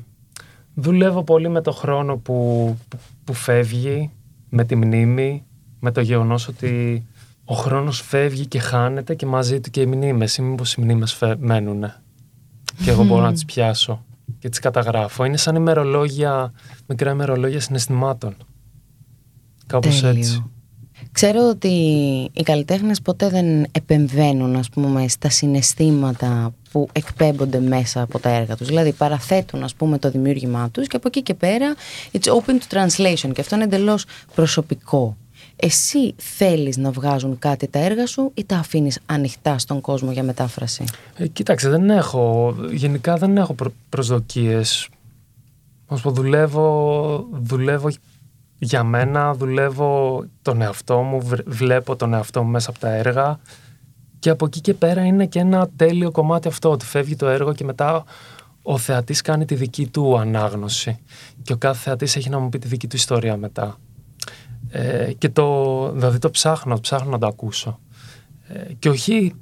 δουλεύω 0.73 1.23
πολύ 1.23 1.49
με 1.49 1.61
το 1.61 1.71
χρόνο 1.71 2.17
που, 2.17 2.77
που, 3.23 3.33
φεύγει, 3.33 4.11
με 4.49 4.63
τη 4.63 4.75
μνήμη, 4.75 5.43
με 5.79 5.91
το 5.91 6.01
γεγονός 6.01 6.47
ότι 6.47 7.05
ο 7.45 7.55
χρόνος 7.55 8.01
φεύγει 8.01 8.45
και 8.45 8.59
χάνεται 8.59 9.15
και 9.15 9.25
μαζί 9.25 9.59
του 9.59 9.69
και 9.69 9.81
οι 9.81 9.85
μνήμες. 9.85 10.37
Ή 10.37 10.41
μήπως 10.41 10.73
οι 10.73 10.81
μνήμες 10.81 11.23
μένουν 11.37 11.83
και 12.83 12.89
εγώ 12.89 13.03
μπορώ 13.03 13.21
να 13.21 13.33
τις 13.33 13.45
πιάσω 13.45 14.05
και 14.39 14.49
τις 14.49 14.59
καταγράφω. 14.59 15.23
Είναι 15.23 15.37
σαν 15.37 15.55
ημερολόγια, 15.55 16.53
μικρά 16.87 17.11
ημερολόγια 17.11 17.59
συναισθημάτων. 17.59 18.35
Κάπως 19.65 20.03
έτσι. 20.03 20.43
Ξέρω 21.11 21.49
ότι 21.49 21.67
οι 22.33 22.43
καλλιτέχνες 22.43 23.01
ποτέ 23.01 23.29
δεν 23.29 23.65
επεμβαίνουν 23.71 24.55
ας 24.55 24.69
πούμε, 24.69 25.07
στα 25.07 25.29
συναισθήματα 25.29 26.53
που 26.71 26.87
εκπέμπονται 26.91 27.59
μέσα 27.59 28.01
από 28.01 28.19
τα 28.19 28.29
έργα 28.29 28.55
τους. 28.55 28.67
Δηλαδή 28.67 28.91
παραθέτουν 28.91 29.63
ας 29.63 29.75
πούμε, 29.75 29.97
το 29.97 30.09
δημιούργημά 30.09 30.69
τους 30.69 30.87
και 30.87 30.95
από 30.95 31.07
εκεί 31.07 31.21
και 31.21 31.33
πέρα 31.33 31.75
it's 32.11 32.31
open 32.31 32.51
to 32.51 32.77
translation 32.77 33.31
και 33.33 33.41
αυτό 33.41 33.55
είναι 33.55 33.63
εντελώς 33.63 34.05
προσωπικό. 34.35 35.17
Εσύ 35.55 36.13
θέλεις 36.17 36.77
να 36.77 36.91
βγάζουν 36.91 37.39
κάτι 37.39 37.67
τα 37.67 37.79
έργα 37.79 38.05
σου 38.05 38.31
ή 38.33 38.45
τα 38.45 38.57
αφήνεις 38.57 38.99
ανοιχτά 39.05 39.57
στον 39.57 39.81
κόσμο 39.81 40.11
για 40.11 40.23
μετάφραση; 40.23 40.83
Ε, 41.17 41.27
κοίταξε, 41.27 41.69
δεν 41.69 41.89
έχω, 41.89 42.55
γενικά 42.71 43.17
δεν 43.17 43.37
έχω 43.37 43.53
προ, 43.53 43.71
προσδοκίες. 43.89 44.89
δουλεύω, 46.03 47.27
δουλεύω 47.31 47.89
για 48.57 48.83
μένα 48.83 49.33
δουλεύω 49.33 50.23
τον 50.41 50.61
εαυτό 50.61 50.97
μου, 50.97 51.29
βλέπω 51.45 51.95
τον 51.95 52.13
εαυτό 52.13 52.43
μου 52.43 52.49
μέσα 52.49 52.69
από 52.69 52.79
τα 52.79 52.89
έργα 52.89 53.39
και 54.19 54.29
από 54.29 54.45
εκεί 54.45 54.61
και 54.61 54.73
πέρα 54.73 55.05
είναι 55.05 55.25
και 55.25 55.39
ένα 55.39 55.69
τέλειο 55.75 56.11
κομμάτι 56.11 56.47
αυτό, 56.47 56.71
ότι 56.71 56.85
φεύγει 56.85 57.15
το 57.15 57.27
έργο 57.27 57.53
και 57.53 57.63
μετά 57.63 58.03
ο 58.61 58.77
θεατής 58.77 59.21
κάνει 59.21 59.45
τη 59.45 59.55
δική 59.55 59.87
του 59.87 60.17
ανάγνωση 60.17 60.99
και 61.43 61.53
ο 61.53 61.57
κάθε 61.57 61.79
θεατής 61.79 62.15
έχει 62.15 62.29
να 62.29 62.39
μου 62.39 62.49
πει 62.49 62.59
τη 62.59 62.67
δική 62.67 62.87
του 62.87 62.95
ιστορία 62.95 63.37
μετά. 63.37 63.77
Ε, 64.77 65.13
και 65.17 65.29
το, 65.29 65.91
δηλαδή 65.91 66.19
το 66.19 66.29
ψάχνω, 66.29 66.79
ψάχνω 66.79 67.09
να 67.09 67.17
το 67.17 67.27
ακούσω. 67.27 67.79
Ε, 68.47 68.73
και 68.79 68.89
όχι, 68.89 69.35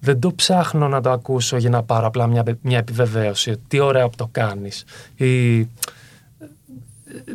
δεν 0.00 0.20
το 0.20 0.34
ψάχνω 0.34 0.88
να 0.88 1.00
το 1.00 1.10
ακούσω 1.10 1.56
για 1.56 1.70
να 1.70 1.82
πάρω 1.82 2.06
απλά 2.06 2.26
μια, 2.26 2.44
μια 2.60 2.78
επιβεβαίωση, 2.78 3.56
τι 3.68 3.78
ωραία 3.78 4.08
που 4.08 4.16
το 4.16 4.28
κάνεις. 4.32 4.84
Ή, 5.14 5.62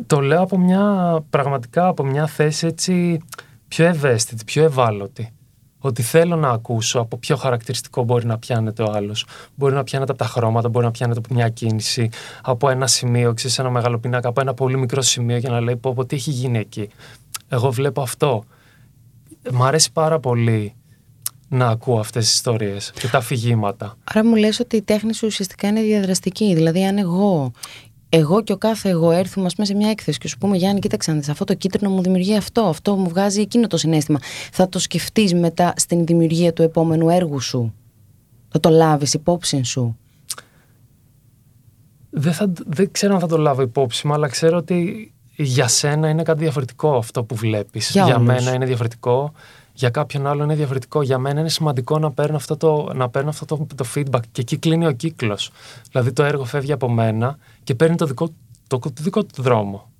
το 0.06 0.20
λέω 0.20 0.40
από 0.40 0.58
μια, 0.58 1.18
πραγματικά 1.30 1.86
από 1.86 2.04
μια 2.04 2.26
θέση 2.26 2.66
έτσι 2.66 3.20
πιο 3.68 3.84
ευαίσθητη, 3.84 4.44
πιο 4.44 4.64
ευάλωτη. 4.64 5.32
Ότι 5.78 6.02
θέλω 6.02 6.36
να 6.36 6.48
ακούσω 6.48 7.00
από 7.00 7.16
ποιο 7.16 7.36
χαρακτηριστικό 7.36 8.02
μπορεί 8.02 8.26
να 8.26 8.38
πιάνεται 8.38 8.82
ο 8.82 8.92
άλλος. 8.92 9.26
Μπορεί 9.54 9.74
να 9.74 9.84
πιάνεται 9.84 10.12
από 10.12 10.22
τα 10.22 10.28
χρώματα, 10.28 10.68
μπορεί 10.68 10.84
να 10.84 10.90
πιάνεται 10.90 11.18
από 11.24 11.34
μια 11.34 11.48
κίνηση, 11.48 12.08
από 12.42 12.68
ένα 12.68 12.86
σημείο, 12.86 13.34
ξέρεις, 13.34 13.58
ένα 13.58 13.70
μεγάλο 13.70 13.98
πίνακα, 13.98 14.28
από 14.28 14.40
ένα 14.40 14.54
πολύ 14.54 14.78
μικρό 14.78 15.02
σημείο 15.02 15.36
για 15.36 15.50
να 15.50 15.60
λέει 15.60 15.76
πω, 15.76 15.94
πω 15.94 16.04
τι 16.04 16.16
έχει 16.16 16.30
γίνει 16.30 16.58
εκεί. 16.58 16.88
Εγώ 17.48 17.70
βλέπω 17.70 18.02
αυτό. 18.02 18.44
Μ' 19.52 19.62
αρέσει 19.62 19.92
πάρα 19.92 20.20
πολύ 20.20 20.74
να 21.48 21.68
ακούω 21.68 21.98
αυτές 21.98 22.24
τις 22.24 22.34
ιστορίες 22.34 22.92
και 23.00 23.08
τα 23.08 23.18
αφηγήματα. 23.18 23.96
Άρα 24.04 24.24
μου 24.24 24.34
λες 24.34 24.60
ότι 24.60 24.76
η 24.76 24.82
τέχνη 24.82 25.14
σου 25.14 25.26
ουσιαστικά 25.26 25.68
είναι 25.68 25.82
διαδραστική. 25.82 26.54
Δηλαδή 26.54 26.84
αν 26.84 26.98
εγώ 26.98 27.52
εγώ 28.16 28.42
και 28.42 28.52
ο 28.52 28.56
κάθε 28.56 28.88
εγώ 28.88 29.10
έρθουμε 29.10 29.48
πούμε, 29.54 29.66
σε 29.66 29.74
μια 29.74 29.90
έκθεση 29.90 30.18
και 30.18 30.28
σου 30.28 30.38
πούμε 30.38 30.56
Γιάννη, 30.56 30.80
κοίταξε 30.80 31.12
να 31.12 31.18
αυτό 31.30 31.44
το 31.44 31.54
κίτρινο 31.54 31.90
μου 31.90 32.02
δημιουργεί 32.02 32.36
αυτό, 32.36 32.60
αυτό 32.62 32.96
μου 32.96 33.08
βγάζει 33.08 33.40
εκείνο 33.40 33.66
το 33.66 33.76
συνέστημα. 33.76 34.18
Θα 34.52 34.68
το 34.68 34.78
σκεφτείς 34.78 35.34
μετά 35.34 35.72
στην 35.76 36.06
δημιουργία 36.06 36.52
του 36.52 36.62
επόμενου 36.62 37.08
έργου 37.08 37.40
σου; 37.40 37.74
Θα 38.48 38.60
το 38.60 38.68
λάβεις 38.68 39.14
υπόψη 39.14 39.62
σου; 39.62 39.98
Δεν, 42.10 42.32
θα, 42.32 42.52
δεν 42.66 42.92
ξέρω 42.92 43.14
αν 43.14 43.20
θα 43.20 43.26
το 43.26 43.36
λάβω 43.36 43.62
υπόψη 43.62 44.06
μου, 44.06 44.12
αλλά 44.12 44.28
ξέρω 44.28 44.56
ότι 44.56 45.13
για 45.36 45.68
σένα 45.68 46.08
είναι 46.08 46.22
κάτι 46.22 46.38
διαφορετικό 46.38 46.96
αυτό 46.96 47.24
που 47.24 47.34
βλέπεις. 47.34 47.90
Για, 47.90 48.04
για 48.04 48.18
μένα 48.18 48.54
είναι 48.54 48.66
διαφορετικό 48.66 49.32
για 49.76 49.90
κάποιον 49.90 50.26
άλλο 50.26 50.44
είναι 50.44 50.54
διαφορετικό. 50.54 51.02
Για 51.02 51.18
μένα 51.18 51.40
είναι 51.40 51.48
σημαντικό 51.48 51.98
να 51.98 52.12
παίρνω 52.12 52.36
αυτό 52.36 52.56
το, 52.56 52.92
να 52.94 53.08
παίρνω 53.08 53.28
αυτό 53.28 53.44
το, 53.44 53.66
το 53.74 53.86
feedback 53.94 54.20
και 54.32 54.40
εκεί 54.40 54.56
κλείνει 54.56 54.86
ο 54.86 54.92
κύκλος. 54.92 55.50
Δηλαδή 55.90 56.12
το 56.12 56.24
έργο 56.24 56.44
φεύγει 56.44 56.72
από 56.72 56.90
μένα 56.90 57.38
και 57.64 57.74
παίρνει 57.74 57.96
το 57.96 58.06
δικό, 58.06 58.34
το, 58.66 58.78
το 58.78 58.92
δικό 59.00 59.24
του 59.24 59.42
δρόμο. 59.42 59.92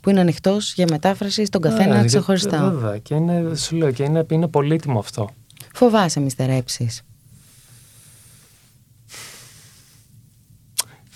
Που 0.00 0.10
είναι 0.10 0.20
ανοιχτός 0.20 0.74
για 0.74 0.86
μετάφραση 0.90 1.44
στον 1.44 1.60
καθένα 1.60 2.02
yeah, 2.02 2.06
ξεχωριστά. 2.06 2.70
Βέβαια, 2.70 2.98
και 2.98 3.14
είναι, 3.14 3.54
σου 3.56 3.76
λέω, 3.76 3.92
και 3.92 4.02
είναι, 4.02 4.26
είναι 4.30 4.48
πολύτιμο 4.48 4.98
αυτό. 4.98 5.28
Φοβάσαι 5.74 6.20
μιστερέψει. 6.20 6.90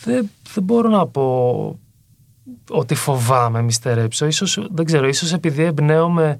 Δεν, 0.04 0.30
δεν 0.54 0.64
μπορώ 0.64 0.88
να 0.88 1.06
πω 1.06 1.78
ότι 2.70 2.94
φοβάμαι 2.94 3.62
μιστερέψω. 3.62 4.26
Ίσως, 4.26 4.66
δεν 4.70 4.84
ξέρω, 4.84 5.08
ίσως 5.08 5.32
επειδή 5.32 5.62
εμπνέομαι 5.62 6.38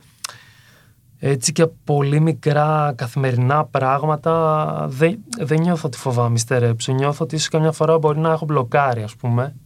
έτσι 1.18 1.52
και 1.52 1.66
πολύ 1.66 2.20
μικρά 2.20 2.92
καθημερινά 2.96 3.64
πράγματα 3.64 4.86
δεν, 4.88 5.18
δεν 5.38 5.60
νιώθω 5.60 5.86
ότι 5.86 5.96
φοβάμαι 5.98 6.38
στερέψω. 6.38 6.92
Νιώθω 6.92 7.24
ότι 7.24 7.34
ίσως 7.34 7.48
καμιά 7.48 7.72
φορά 7.72 7.98
μπορεί 7.98 8.18
να 8.18 8.32
έχω 8.32 8.44
μπλοκάρει 8.44 9.02
ας 9.02 9.16
πούμε 9.16 9.56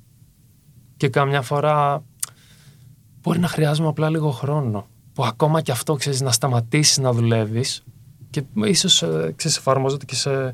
και 0.96 1.08
καμιά 1.08 1.42
φορά 1.42 2.02
μπορεί 3.20 3.38
να 3.38 3.48
χρειάζομαι 3.48 3.88
απλά 3.88 4.10
λίγο 4.10 4.30
χρόνο 4.30 4.86
που 5.12 5.24
ακόμα 5.24 5.60
και 5.60 5.72
αυτό 5.72 5.94
ξέρεις 5.94 6.20
να 6.20 6.32
σταματήσεις 6.32 6.98
να 6.98 7.12
δουλεύεις 7.12 7.84
και 8.30 8.42
ίσως 8.54 9.02
ε, 9.02 9.32
ξέρεις 9.36 9.56
εφαρμόζεται 9.56 10.04
και 10.04 10.14
σε, 10.14 10.52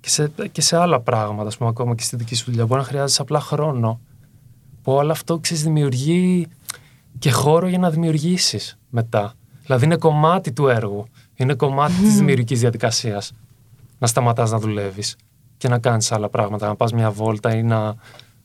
και 0.00 0.08
σε, 0.08 0.32
και 0.52 0.60
σε 0.60 0.76
άλλα 0.76 1.00
πράγματα 1.00 1.48
ας 1.48 1.56
πούμε 1.56 1.68
ακόμα 1.70 1.94
και 1.94 2.02
στη 2.02 2.16
δική 2.16 2.34
σου 2.34 2.44
δουλειά 2.44 2.66
μπορεί 2.66 2.80
να 2.80 2.86
χρειάζεσαι 2.86 3.22
απλά 3.22 3.40
χρόνο 3.40 4.00
που 4.84 4.92
όλο 4.92 5.12
αυτό 5.12 5.38
ξέρεις 5.38 5.62
δημιουργεί 5.62 6.46
και 7.18 7.30
χώρο 7.30 7.68
για 7.68 7.78
να 7.78 7.90
δημιουργήσεις 7.90 8.78
μετά 8.90 9.34
Δηλαδή 9.64 9.84
είναι 9.84 9.96
κομμάτι 9.96 10.52
του 10.52 10.68
έργου. 10.68 11.06
Είναι 11.34 11.54
κομμάτι 11.54 11.92
mm. 11.98 12.02
τη 12.02 12.08
δημιουργικής 12.08 12.60
διαδικασίας. 12.60 13.32
Να 13.98 14.06
σταματάς 14.06 14.50
να 14.50 14.58
δουλεύεις 14.58 15.16
και 15.56 15.68
να 15.68 15.78
κάνεις 15.78 16.12
άλλα 16.12 16.28
πράγματα. 16.28 16.66
Να 16.66 16.74
πας 16.74 16.92
μια 16.92 17.10
βόλτα 17.10 17.56
ή 17.56 17.62
να, 17.62 17.94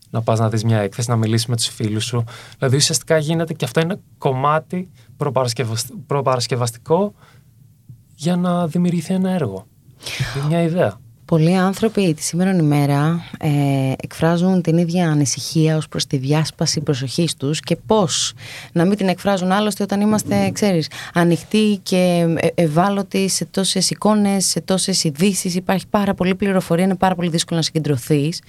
να 0.09 0.21
πας 0.21 0.39
να 0.39 0.49
δεις 0.49 0.63
μια 0.63 0.79
έκθεση, 0.79 1.09
να 1.09 1.15
μιλήσεις 1.15 1.47
με 1.47 1.55
τους 1.55 1.67
φίλους 1.67 2.05
σου. 2.05 2.23
Δηλαδή 2.57 2.75
ουσιαστικά 2.75 3.17
γίνεται 3.17 3.53
και 3.53 3.65
αυτό 3.65 3.79
είναι 3.79 3.99
κομμάτι 4.17 4.89
προπαρασκευαστικό 6.07 7.13
για 8.15 8.35
να 8.35 8.67
δημιουργηθεί 8.67 9.13
ένα 9.13 9.29
έργο. 9.29 9.67
Είναι 10.35 10.45
μια 10.47 10.61
ιδέα. 10.61 10.99
Πολλοί 11.29 11.55
άνθρωποι 11.55 12.13
τη 12.13 12.23
σήμερα 12.23 12.55
ημέρα 12.55 13.23
ε, 13.39 13.49
εκφράζουν 14.01 14.61
την 14.61 14.77
ίδια 14.77 15.09
ανησυχία 15.09 15.77
ως 15.77 15.87
προς 15.87 16.05
τη 16.05 16.17
διάσπαση 16.17 16.81
προσοχής 16.81 17.35
τους 17.35 17.59
και 17.59 17.75
πώς 17.85 18.33
να 18.71 18.85
μην 18.85 18.97
την 18.97 19.07
εκφράζουν 19.07 19.51
άλλωστε 19.51 19.83
όταν 19.83 20.01
είμαστε, 20.01 20.49
ξέρεις, 20.53 20.89
ανοιχτοί 21.13 21.79
και 21.83 22.25
ε, 22.37 22.47
ευάλωτοι 22.55 23.27
σε 23.29 23.45
τόσες 23.45 23.89
εικόνες, 23.89 24.45
σε 24.45 24.61
τόσες 24.61 25.03
ειδήσεις. 25.03 25.55
Υπάρχει 25.55 25.87
πάρα 25.89 26.13
πολλή 26.13 26.35
πληροφορία, 26.35 26.83
είναι 26.83 26.95
πάρα 26.95 27.15
πολύ 27.15 27.29
δύσκολο 27.29 27.59
να 27.59 27.65
συγκεντρωθείς 27.65 28.41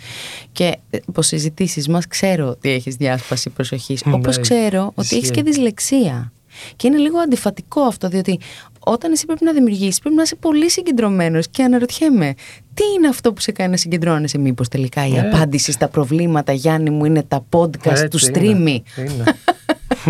και 0.53 0.77
από 1.09 1.23
συζητήσεις 1.23 1.89
μας 1.89 2.07
ξέρω 2.07 2.49
ότι 2.49 2.71
έχεις 2.71 2.95
διάσπαση 2.95 3.51
προσοχής, 3.51 4.05
ναι, 4.05 4.13
όπως 4.13 4.39
ξέρω 4.41 4.93
ότι 4.95 5.17
έχεις 5.17 5.31
και 5.31 5.43
δυσλεξία. 5.43 6.33
Και 6.77 6.87
είναι 6.87 6.97
λίγο 6.97 7.19
αντιφατικό 7.19 7.81
αυτό, 7.81 8.09
διότι 8.09 8.39
όταν 8.85 9.13
εσύ 9.13 9.27
πρέπει 9.27 9.45
να 9.45 9.53
δημιουργήσεις, 9.53 9.99
πρέπει 9.99 10.17
να 10.17 10.23
είσαι 10.23 10.37
πολύ 10.37 10.71
συγκεντρωμένος. 10.71 11.49
Και 11.49 11.63
αναρωτιέμαι, 11.63 12.35
τι 12.75 12.85
είναι 12.97 13.09
αυτό 13.09 13.33
που 13.33 13.41
σε 13.41 13.53
κάνει 13.53 13.71
να 13.71 13.77
συγκεντρώνεσαι, 13.77 14.39
Μήπως 14.39 14.69
τελικά 14.69 15.07
η 15.07 15.17
ε. 15.17 15.21
απάντηση 15.21 15.73
στα 15.73 15.89
προβλήματα, 15.89 16.53
Γιάννη 16.53 16.91
μου, 16.91 17.05
είναι 17.05 17.23
τα 17.23 17.47
podcast 17.51 18.07
του 18.11 18.21
streamy. 18.21 18.79
Είναι. 18.97 19.25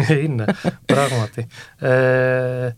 είναι, 0.24 0.44
πράγματι. 0.84 1.46
Ε, 1.78 2.70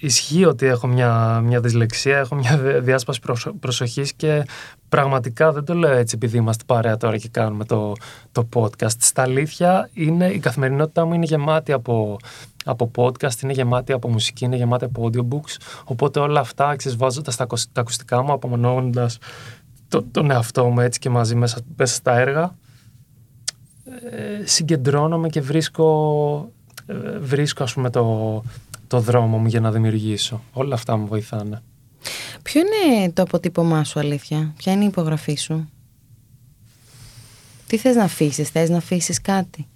ισχύει 0.00 0.44
ότι 0.44 0.66
έχω 0.66 0.86
μια, 0.86 1.40
μια 1.44 1.60
δυσλεξία, 1.60 2.18
έχω 2.18 2.34
μια 2.34 2.56
διάσπαση 2.80 3.20
προσοχής 3.60 4.12
και 4.12 4.44
πραγματικά 4.88 5.52
δεν 5.52 5.64
το 5.64 5.74
λέω 5.74 5.92
έτσι 5.92 6.14
επειδή 6.16 6.36
είμαστε 6.36 6.64
παρέα 6.66 6.96
τώρα 6.96 7.16
και 7.16 7.28
κάνουμε 7.28 7.64
το, 7.64 7.92
το 8.32 8.48
podcast. 8.54 8.98
Στα 8.98 9.22
αλήθεια 9.22 9.90
είναι, 9.92 10.26
η 10.26 10.38
καθημερινότητά 10.38 11.04
μου 11.04 11.14
είναι 11.14 11.24
γεμάτη 11.24 11.72
από 11.72 12.16
από 12.66 12.90
podcast, 12.96 13.42
είναι 13.42 13.52
γεμάτη 13.52 13.92
από 13.92 14.08
μουσική, 14.08 14.44
είναι 14.44 14.56
γεμάτη 14.56 14.84
από 14.84 15.10
audiobooks. 15.10 15.56
Οπότε 15.84 16.20
όλα 16.20 16.40
αυτά 16.40 16.76
βάζοντα 16.96 17.32
τα, 17.36 17.46
τα 17.46 17.80
ακουστικά 17.80 18.22
μου, 18.22 18.32
απομονώνοντας 18.32 19.18
το, 19.88 20.02
τον 20.02 20.30
εαυτό 20.30 20.64
μου 20.64 20.80
έτσι 20.80 20.98
και 20.98 21.10
μαζί 21.10 21.34
μέσα, 21.34 21.58
μέσα 21.76 21.94
στα 21.94 22.18
έργα, 22.18 22.56
ε, 24.10 24.46
συγκεντρώνομαι 24.46 25.28
και 25.28 25.40
βρίσκω, 25.40 26.52
ε, 26.86 27.18
βρίσκω 27.18 27.62
ας 27.62 27.74
πούμε 27.74 27.90
το, 27.90 28.42
το 28.86 29.00
δρόμο 29.00 29.38
μου 29.38 29.46
για 29.46 29.60
να 29.60 29.70
δημιουργήσω. 29.72 30.42
Όλα 30.52 30.74
αυτά 30.74 30.96
μου 30.96 31.06
βοηθάνε. 31.06 31.62
Ποιο 32.42 32.60
είναι 32.60 33.12
το 33.12 33.22
αποτύπωμά 33.22 33.84
σου 33.84 33.98
αλήθεια, 33.98 34.54
ποια 34.56 34.72
είναι 34.72 34.84
η 34.84 34.86
υπογραφή 34.86 35.34
σου; 35.34 35.68
Τι 37.66 37.76
θες 37.76 37.96
να 37.96 38.04
αφήσεις, 38.04 38.48
θες 38.48 38.70
να 38.70 38.76
αφήσεις 38.76 39.20
κάτι; 39.20 39.66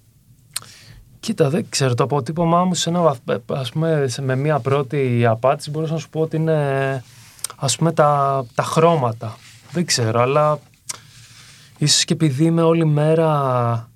Κοίτα, 1.21 1.51
δεν 1.51 1.67
ξέρω. 1.69 1.95
Το 1.95 2.05
αποτύπωμά 2.05 2.65
μου 2.65 2.75
σε 2.75 2.89
ένα 2.89 3.01
βαθμό, 3.01 3.35
ας 3.47 3.71
πούμε, 3.71 4.09
με 4.21 4.37
μία 4.37 4.59
πρώτη 4.59 5.27
απάντηση 5.27 5.71
μπορούσα 5.71 5.93
να 5.93 5.99
σου 5.99 6.09
πω 6.09 6.21
ότι 6.21 6.37
είναι 6.37 7.05
ας 7.57 7.77
πούμε 7.77 7.93
τα, 7.93 8.45
τα 8.55 8.63
χρώματα. 8.63 9.37
Δεν 9.73 9.85
ξέρω, 9.85 10.21
αλλά 10.21 10.59
ίσως 11.79 12.05
και 12.05 12.13
επειδή 12.13 12.45
είμαι 12.45 12.63
όλη 12.63 12.85
μέρα 12.85 13.91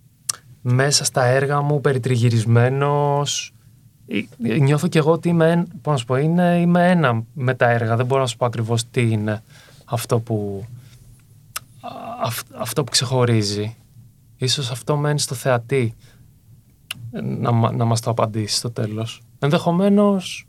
μέσα 0.60 1.04
στα 1.04 1.24
έργα 1.24 1.60
μου 1.60 1.80
περιτριγυρισμένος 1.80 3.54
νιώθω 4.60 4.88
και 4.88 4.98
εγώ 4.98 5.12
ότι 5.12 5.28
είμαι, 5.28 5.66
πώς 5.82 5.92
να 5.92 5.98
σου 5.98 6.04
πω, 6.04 6.16
είναι, 6.16 6.58
είμαι 6.60 6.90
ένα 6.90 7.22
με 7.32 7.54
τα 7.54 7.70
έργα. 7.70 7.96
Δεν 7.96 8.06
μπορώ 8.06 8.20
να 8.20 8.26
σου 8.26 8.36
πω 8.36 8.46
ακριβώς 8.46 8.90
τι 8.90 9.10
είναι 9.10 9.42
αυτό 9.84 10.18
που, 10.18 10.64
αυτό 12.58 12.84
που 12.84 12.90
ξεχωρίζει. 12.90 13.76
Ίσως 14.36 14.70
αυτό 14.70 14.96
μένει 14.96 15.18
στο 15.18 15.34
θεατή 15.34 15.94
να, 17.22 17.72
να 17.72 17.84
μας 17.84 18.00
το 18.00 18.10
απαντήσεις 18.10 18.56
στο 18.56 18.70
τέλος. 18.70 19.22
Ενδεχομένως, 19.38 20.46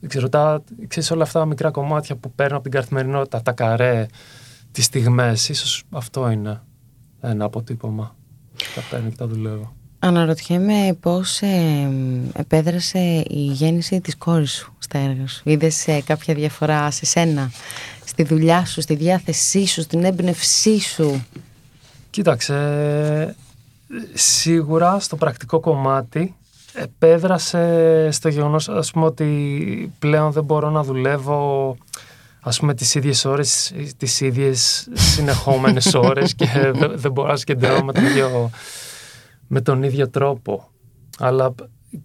δεν 0.00 0.08
ξέρω, 0.08 0.28
τα, 0.28 0.62
ξέρεις, 0.88 1.10
όλα 1.10 1.22
αυτά 1.22 1.38
τα 1.38 1.46
μικρά 1.46 1.70
κομμάτια 1.70 2.16
που 2.16 2.32
παίρνω 2.32 2.54
από 2.54 2.62
την 2.62 2.72
καθημερινότητα, 2.72 3.42
τα 3.42 3.52
καρέ, 3.52 4.06
τις 4.72 4.84
στιγμές, 4.84 5.48
ίσως 5.48 5.82
αυτό 5.90 6.30
είναι 6.30 6.62
ένα 7.20 7.44
αποτύπωμα. 7.44 8.16
Τα 8.74 8.80
παίρνω 8.90 9.08
και 9.08 9.16
τα 9.16 9.26
δουλεύω. 9.26 9.72
Αναρωτιέμαι 9.98 10.96
πώς 11.00 11.40
ε, 11.40 11.90
επέδρασε 12.32 13.24
η 13.28 13.40
γέννηση 13.40 14.00
της 14.00 14.16
κόρης 14.16 14.52
σου 14.52 14.72
στα 14.78 14.98
έργα 14.98 15.26
σου. 15.26 15.42
Είδες 15.44 15.88
ε, 15.88 16.02
κάποια 16.02 16.34
διαφορά 16.34 16.90
σε 16.90 17.06
σένα, 17.06 17.50
στη 18.04 18.22
δουλειά 18.22 18.64
σου, 18.64 18.80
στη 18.80 18.94
διάθεσή 18.94 19.66
σου, 19.66 19.82
στην 19.82 20.04
έμπνευσή 20.04 20.80
σου; 20.80 21.24
Κοίταξε, 22.10 22.54
σίγουρα 24.12 24.98
στο 24.98 25.16
πρακτικό 25.16 25.60
κομμάτι 25.60 26.36
επέδρασε 26.74 28.08
στο 28.10 28.28
γεγονός 28.28 28.68
ας 28.68 28.90
πούμε 28.90 29.04
ότι 29.04 29.92
πλέον 29.98 30.32
δεν 30.32 30.44
μπορώ 30.44 30.70
να 30.70 30.82
δουλεύω 30.82 31.76
ας 32.40 32.58
πούμε 32.58 32.74
τις 32.74 32.94
ίδιες 32.94 33.24
ώρες, 33.24 33.74
τις 33.96 34.20
ίδιες 34.20 34.88
συνεχόμενες 34.92 35.94
ώρες 36.08 36.34
και 36.34 36.72
δεν, 36.94 37.12
μπορώ 37.12 37.28
να 37.28 37.36
συγκεντρώνω 37.36 37.84
με 37.84 37.92
τον, 37.92 38.04
ίδιο, 38.04 38.50
με 39.46 39.60
τον 39.60 39.82
ίδιο 39.82 40.08
τρόπο. 40.08 40.68
Αλλά 41.18 41.54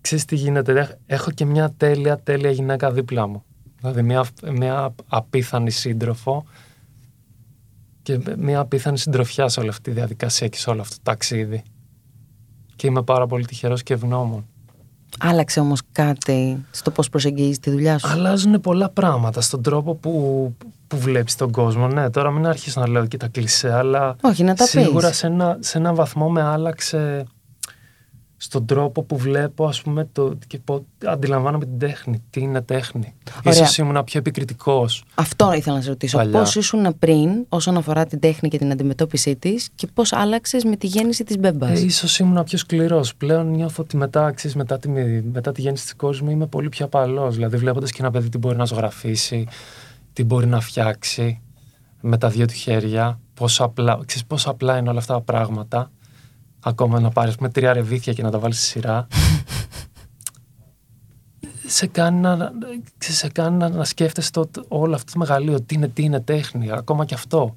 ξέρεις 0.02 0.26
τι 0.26 0.36
γίνεται, 0.36 1.00
έχω 1.06 1.32
και 1.32 1.46
μια 1.46 1.74
τέλεια 1.78 2.20
τέλεια 2.20 2.52
γυναίκα 2.52 2.92
δίπλα 2.92 3.28
μου. 3.28 3.44
Δηλαδή 3.80 4.02
μια, 4.02 4.26
μια 4.52 4.94
απίθανη 5.08 5.72
σύντροφο 5.72 6.46
και 8.02 8.20
μια 8.38 8.60
απίθανη 8.60 8.98
συντροφιά 8.98 9.48
σε 9.48 9.60
όλη 9.60 9.70
αυτή 9.70 9.82
τη 9.82 9.92
διαδικασία 9.92 10.48
και 10.48 10.58
σε 10.58 10.70
όλο 10.70 10.82
αυτό 10.82 10.96
το 10.96 11.02
ταξίδι 11.04 11.64
και 12.78 12.88
είμαι 12.88 13.02
πάρα 13.02 13.28
πολύ 13.28 13.46
τυχερός 13.46 13.84
και 13.84 13.94
ευγνώμων. 13.94 14.46
Άλλαξε 15.20 15.60
όμως 15.60 15.82
κάτι 15.92 16.66
στο 16.72 16.92
πώς 16.92 17.10
προσεγγίζεις 17.10 17.60
τη 17.60 17.70
δουλειά 17.70 17.98
σου; 17.98 18.08
Αλλάζουν 18.08 18.62
πολλά 18.62 18.90
πράγματα 18.90 19.42
στον 19.42 19.62
τρόπο 19.62 19.96
που, 19.96 20.12
που 20.88 20.98
βλέπεις 20.98 21.36
τον 21.36 21.52
κόσμο. 21.52 21.88
Ναι, 21.88 22.10
τώρα 22.10 22.32
μην 22.32 22.48
αρχίσω 22.48 22.80
να 22.80 22.90
λέω 22.90 23.06
και 23.06 23.18
τα 23.18 23.28
κλισέ, 23.28 23.74
αλλά 23.74 24.16
Όχι, 24.22 24.44
να 24.44 24.56
τα 24.56 24.66
σίγουρα 24.66 25.12
σε 25.12 25.28
ένα, 25.28 25.58
σε 25.60 25.78
ένα 25.78 25.94
βαθμό 25.94 26.30
με 26.30 26.42
άλλαξε 26.42 27.26
στον 28.38 28.66
τρόπο 28.66 29.04
που 29.04 29.18
βλέπω 29.18 29.66
ας 29.66 29.82
πούμε 29.82 30.08
το, 30.12 30.38
και 30.48 30.60
πω, 30.60 30.86
αντιλαμβάνομαι 31.06 31.66
την 31.66 31.80
τέχνη. 31.80 32.24
Τι 32.30 32.42
είναι 32.42 32.62
τέχνη. 32.62 33.14
Ωραία. 33.46 33.60
Ίσως 33.60 33.78
ήμουν 33.78 34.04
πιο 34.04 34.20
επικριτικός. 34.20 35.04
Αυτό 35.16 35.54
ήθελα 35.54 35.76
να 35.76 35.82
σε 35.82 35.90
ρωτήσω. 35.90 36.18
Παλιά. 36.18 36.40
Πώς 36.40 36.56
ήσουν 36.56 36.96
πριν 37.00 37.46
όσον 37.50 37.78
αφορά 37.78 38.06
την 38.06 38.20
τέχνη 38.20 38.50
και 38.50 38.58
την 38.58 38.72
αντιμετώπιση 38.72 39.36
της 39.36 39.70
και 39.76 39.88
πώς 39.94 40.14
άλλαξες 40.14 40.64
με 40.64 40.76
τη 40.76 40.88
γέννηση 40.88 41.24
της 41.24 41.38
μπέμπας; 41.38 41.82
Ε, 41.82 41.86
ίσως 41.86 42.20
ήμουν 42.20 42.44
πιο 42.44 42.58
σκληρός. 42.58 43.16
Πλέον 43.16 43.52
νιώθω 43.52 43.84
ότι 43.84 43.98
μετά, 43.98 44.32
ξέρεις, 44.32 44.56
μετά, 44.56 44.80
τη, 44.80 44.90
μετά 45.32 45.52
τη 45.52 45.62
γέννηση 45.62 45.84
της 45.84 45.96
κόρης 45.96 46.22
μου 46.22 46.30
είμαι 46.30 46.46
πολύ 46.46 46.70
πιο 46.70 46.86
απαλός. 46.86 47.36
Δηλαδή 47.36 47.58
βλέποντας 47.58 47.92
και 47.92 47.98
ένα 48.00 48.12
παιδί 48.12 48.30
τι 48.30 48.38
μπορεί 48.38 48.58
να 48.58 48.66
ζωγραφίσει, 48.66 49.48
τι 50.14 50.24
μπορεί 50.24 50.48
να 50.48 50.60
φτιάξει 50.60 51.42
με 52.02 52.18
τα 52.18 52.30
δύο 52.30 52.46
του 52.46 52.54
χέρια. 52.54 53.20
Πόσο 53.34 53.64
απλά, 53.64 54.00
ξέρεις, 54.06 54.26
πόσο 54.26 54.50
απλά 54.50 54.78
είναι 54.78 54.90
όλα 54.90 55.00
αυτά 55.00 55.14
τα 55.14 55.22
πράγματα 55.22 55.92
ακόμα 56.60 57.00
να 57.00 57.10
πάρεις 57.10 57.38
με 57.38 57.50
τρία 57.50 57.74
ρεβίθια 57.74 58.14
και 58.14 58.24
να 58.24 58.32
τα 58.32 58.40
βάλεις 58.40 58.58
στη 58.58 58.66
σειρά 58.66 59.08
σε 61.68 61.88
κάνει 61.88 62.20
να, 62.20 62.52
σε 62.98 63.30
κάνει 63.30 63.58
να, 63.58 63.70
να 63.70 63.84
σκέφτεσαι 63.84 64.32
το, 64.32 64.50
όλο 64.68 64.96
αυτό 64.96 65.12
το 65.12 65.20
μεγαλείο, 65.20 65.62
τι 65.62 65.76
είναι, 65.76 65.88
τι 65.88 66.04
είναι 66.04 66.20
τέχνη, 66.20 66.72
ακόμα 66.72 67.06
και 67.06 67.14
αυτό. 67.14 67.56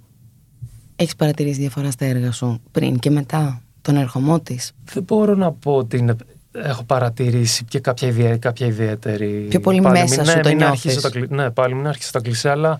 Έχεις 0.97 1.17
παρατηρήσει 1.17 1.61
διαφορά 1.61 1.91
στα 1.91 2.05
έργα 2.05 2.33
σου 2.33 2.61
πριν 2.71 2.99
και 2.99 3.11
μετά 3.11 3.63
τον 3.83 3.97
ερχομό 3.97 4.41
της; 4.41 4.73
Δεν 4.85 5.03
μπορώ 5.03 5.35
να 5.35 5.53
πω 5.53 5.77
ότι 5.77 5.97
είναι, 5.97 6.17
έχω 6.53 6.85
παρατηρήσει 6.85 7.65
και 7.65 7.81
κάποια, 7.81 8.09
ιδέα, 8.09 8.37
κάποια 8.37 8.67
ιδιαίτερη... 8.67 9.47
Πιο 9.49 9.61
πολύ 9.61 9.81
πάλι, 9.81 9.99
μέσα 9.99 10.25
σου 10.25 10.37
ναι, 10.37 10.43
το 10.43 10.51
νιώθεις. 10.51 11.11
ναι, 11.29 11.51
πάλι 11.51 11.75
μην 11.75 11.87
άρχισε 11.87 12.13
τα 12.13 12.21
κλεισέ, 12.21 12.51
αλλά 12.51 12.79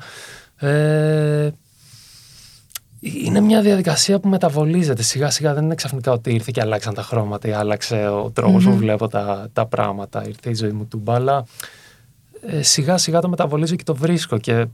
ε, 0.57 1.51
είναι 3.01 3.41
μια 3.41 3.61
διαδικασία 3.61 4.21
που 4.21 4.29
μεταβολίζεται. 4.29 5.03
Σιγά 5.03 5.31
σιγά 5.31 5.55
δεν 5.55 5.65
είναι 5.65 5.75
ξαφνικά 5.75 6.13
ότι 6.13 6.35
ήρθε 6.35 6.51
και 6.55 6.61
αλλάξαν 6.61 6.95
τα 6.95 7.03
χρώματα 7.03 7.49
ή 7.49 7.53
άλλαξε 7.53 8.09
ο 8.09 8.31
τρόπος 8.31 8.65
που 8.65 8.77
βλέπω 8.77 9.09
τα, 9.09 9.49
τα 9.53 9.67
πράγματα. 9.67 10.27
Ήρθε 10.27 10.51
η 10.51 10.55
ζωή 10.55 10.71
μου 10.71 10.87
του 10.87 10.99
μπάλα. 10.99 11.45
Ε, 12.47 12.63
σιγά 12.63 12.97
σιγά 12.97 13.21
το 13.21 13.29
μεταβολίζω 13.29 13.77
και 13.77 13.83
το 13.83 13.95
βρίσκω 13.95 14.39
και 14.39 14.53
ε, 14.53 14.67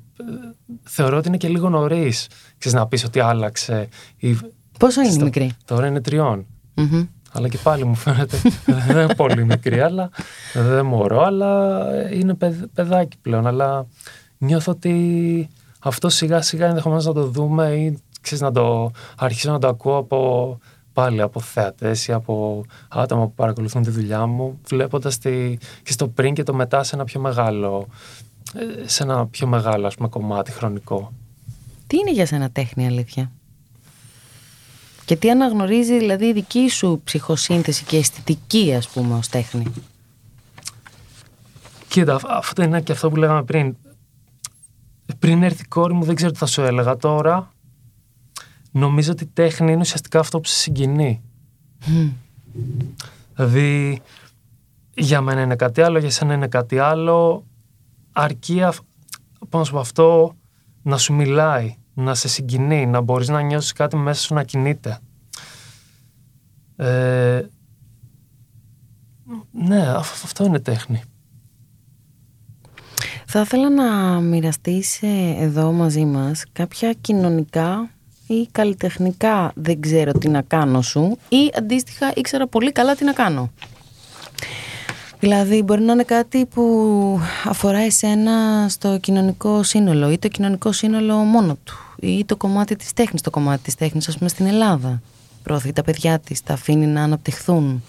θεωρώ 0.82 1.16
ότι 1.16 1.28
είναι 1.28 1.36
και 1.36 1.48
λίγο 1.48 1.68
νωρίς 1.68 2.26
να 2.72 2.86
πεις 2.86 3.04
ότι 3.04 3.20
άλλαξε. 3.20 3.88
Η... 4.16 4.38
Πόσο 4.78 5.00
είναι 5.00 5.24
μικρή; 5.24 5.52
Τώρα 5.64 5.86
είναι 5.86 6.00
Αλλά 7.32 7.48
και 7.48 7.58
πάλι 7.62 7.84
μου 7.84 7.94
φαίνεται 7.94 8.36
δεν 8.86 8.96
είναι 8.96 9.14
πολύ 9.14 9.44
μικρή, 9.44 9.80
αλλά 9.80 10.10
δεν 10.54 10.86
μωρώ, 10.86 11.22
αλλά 11.22 11.84
είναι 12.12 12.36
παιδάκι 12.74 13.16
πλέον. 13.22 13.46
Αλλά 13.46 13.86
νιώθω 14.38 14.72
ότι 14.72 15.48
αυτό 15.78 16.08
σιγά 16.08 16.42
σιγά 16.42 16.66
ενδεχομένως 16.66 17.06
να 17.06 17.12
το 17.12 17.26
δούμε 17.26 17.74
ή 17.74 17.98
ξέρεις, 18.26 18.44
να 18.44 18.52
το 18.52 18.90
αρχίσω 19.16 19.50
να 19.50 19.58
το 19.58 19.68
ακούω 19.68 19.96
από, 19.96 20.58
πάλι 20.92 21.20
από 21.20 21.40
θεατές 21.40 22.06
ή 22.06 22.12
από 22.12 22.64
άτομα 22.88 23.24
που 23.24 23.34
παρακολουθούν 23.34 23.82
τη 23.82 23.90
δουλειά 23.90 24.26
μου, 24.26 24.60
βλέποντας 24.68 25.18
τη, 25.18 25.56
και 25.82 25.92
στο 25.92 26.08
πριν 26.08 26.34
και 26.34 26.42
το 26.42 26.54
μετά 26.54 26.82
σε 26.82 26.94
ένα 26.94 27.04
πιο 27.04 27.20
μεγάλο, 27.20 27.86
ε, 28.54 28.88
σε 28.88 29.02
ένα 29.02 29.26
πιο 29.26 29.46
μεγάλο 29.46 29.86
ας 29.86 29.94
πούμε, 29.94 30.08
κομμάτι 30.08 30.52
χρονικό. 30.52 31.12
Τι 31.86 31.96
είναι 31.98 32.12
για 32.12 32.26
σένα 32.26 32.50
τέχνη 32.50 32.86
αλήθεια; 32.86 33.30
Και 35.04 35.16
τι 35.16 35.30
αναγνωρίζει 35.30 35.98
δηλαδή 35.98 36.26
η 36.26 36.32
δική 36.32 36.68
σου 36.68 37.00
ψυχοσύνθεση 37.04 37.84
και 37.84 37.96
αισθητική 37.96 38.74
ας 38.74 38.88
πούμε 38.88 39.14
ως 39.14 39.28
τέχνη; 39.28 39.72
Κοίτα, 41.88 42.20
αυτό 42.28 42.62
είναι 42.62 42.80
και 42.80 42.92
αυτό 42.92 43.10
που 43.10 43.16
λέγαμε 43.16 43.42
πριν. 43.42 43.76
πριν 45.18 45.42
έρθει 45.42 45.62
η 45.62 45.68
κόρη 45.68 45.94
μου 45.94 46.04
δεν 46.04 46.14
ξέρω 46.14 46.30
τι 46.30 46.38
θα 46.38 46.46
σου 46.46 46.62
έλεγα 46.62 46.96
τώρα. 46.96 47.54
Νομίζω 48.76 49.12
ότι 49.12 49.24
η 49.24 49.30
τέχνη 49.32 49.72
είναι 49.72 49.80
ουσιαστικά 49.80 50.18
αυτό 50.18 50.40
που 50.40 50.48
σε 50.48 50.54
συγκινεί. 50.54 51.22
Δηλαδή, 53.34 54.00
για 54.94 55.20
μένα 55.20 55.40
είναι 55.40 55.56
κάτι 55.56 55.80
άλλο, 55.80 55.98
για 55.98 56.10
σένα 56.10 56.34
είναι 56.34 56.48
κάτι 56.48 56.78
άλλο. 56.78 57.46
Αρκεί 58.12 58.60
πάνω 59.48 59.64
από 59.68 59.78
αυτό 59.78 60.36
να 60.82 60.98
σου 60.98 61.14
μιλάει, 61.14 61.76
να 61.94 62.14
σε 62.14 62.28
συγκινεί, 62.28 62.86
να 62.86 63.00
μπορείς 63.00 63.28
να 63.28 63.40
νιώσεις 63.40 63.72
κάτι 63.72 63.96
μέσα 63.96 64.20
σου 64.22 64.34
να 64.34 64.42
κινείται. 64.42 64.98
Ε, 66.76 67.42
ναι, 69.52 69.88
αυτό 69.98 70.44
είναι 70.44 70.60
τέχνη. 70.60 71.02
Θα 73.26 73.40
ήθελα 73.40 73.70
να 73.70 74.20
μοιραστείς 74.20 75.02
ε, 75.02 75.36
εδώ 75.38 75.72
μαζί 75.72 76.04
μας 76.04 76.44
κάποια 76.52 76.92
κοινωνικά 76.92 77.90
ή 78.26 78.48
καλλιτεχνικά 78.52 79.52
δεν 79.54 79.80
ξέρω 79.80 80.12
τι 80.12 80.28
να 80.28 80.42
κάνω 80.42 80.82
σου 80.82 81.18
ή 81.28 81.52
αντίστοιχα 81.54 82.12
ήξερα 82.14 82.46
πολύ 82.46 82.72
καλά 82.72 82.94
τι 82.94 83.04
να 83.04 83.12
κάνω. 83.12 83.50
Δηλαδή 85.20 85.62
μπορεί 85.62 85.82
να 85.82 85.92
είναι 85.92 86.02
κάτι 86.02 86.46
που 86.46 87.20
αφορά 87.44 87.78
εσένα 87.78 88.66
στο 88.68 88.98
κοινωνικό 88.98 89.62
σύνολο 89.62 90.10
ή 90.10 90.18
το 90.18 90.28
κοινωνικό 90.28 90.72
σύνολο 90.72 91.14
μόνο 91.16 91.56
του 91.64 91.74
ή 92.00 92.24
το 92.24 92.36
κομμάτι 92.36 92.76
της 92.76 92.92
τέχνης, 92.92 93.22
το 93.22 93.30
κομμάτι 93.30 93.62
της 93.62 93.74
τέχνης 93.74 94.08
ας 94.08 94.16
πούμε 94.18 94.28
στην 94.28 94.46
Ελλάδα. 94.46 95.02
Προωθεί 95.42 95.72
τα 95.72 95.82
παιδιά 95.82 96.18
της, 96.18 96.42
τα 96.42 96.52
αφήνει 96.52 96.86
να 96.86 97.02
αναπτυχθούν. 97.02 97.82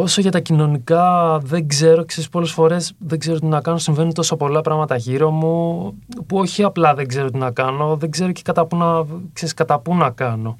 Όσο 0.00 0.20
για 0.20 0.30
τα 0.30 0.40
κοινωνικά 0.40 1.38
δεν 1.38 1.68
ξέρω, 1.68 2.04
ξέρεις 2.04 2.30
πολλές 2.30 2.50
φορές 2.50 2.92
δεν 2.98 3.18
ξέρω 3.18 3.38
τι 3.38 3.46
να 3.46 3.60
κάνω, 3.60 3.78
συμβαίνουν 3.78 4.12
τόσο 4.12 4.36
πολλά 4.36 4.60
πράγματα 4.60 4.96
γύρω 4.96 5.30
μου 5.30 5.94
που 6.26 6.38
όχι 6.38 6.62
απλά 6.62 6.94
δεν 6.94 7.08
ξέρω 7.08 7.30
τι 7.30 7.38
να 7.38 7.50
κάνω, 7.50 7.96
δεν 7.96 8.10
ξέρω 8.10 8.32
και 8.32 8.42
κατά 8.44 8.66
πού 8.66 8.76
να, 8.76 9.04
ξέρεις, 9.32 9.54
κατά 9.54 9.78
πού 9.78 9.94
να 9.96 10.10
κάνω. 10.10 10.58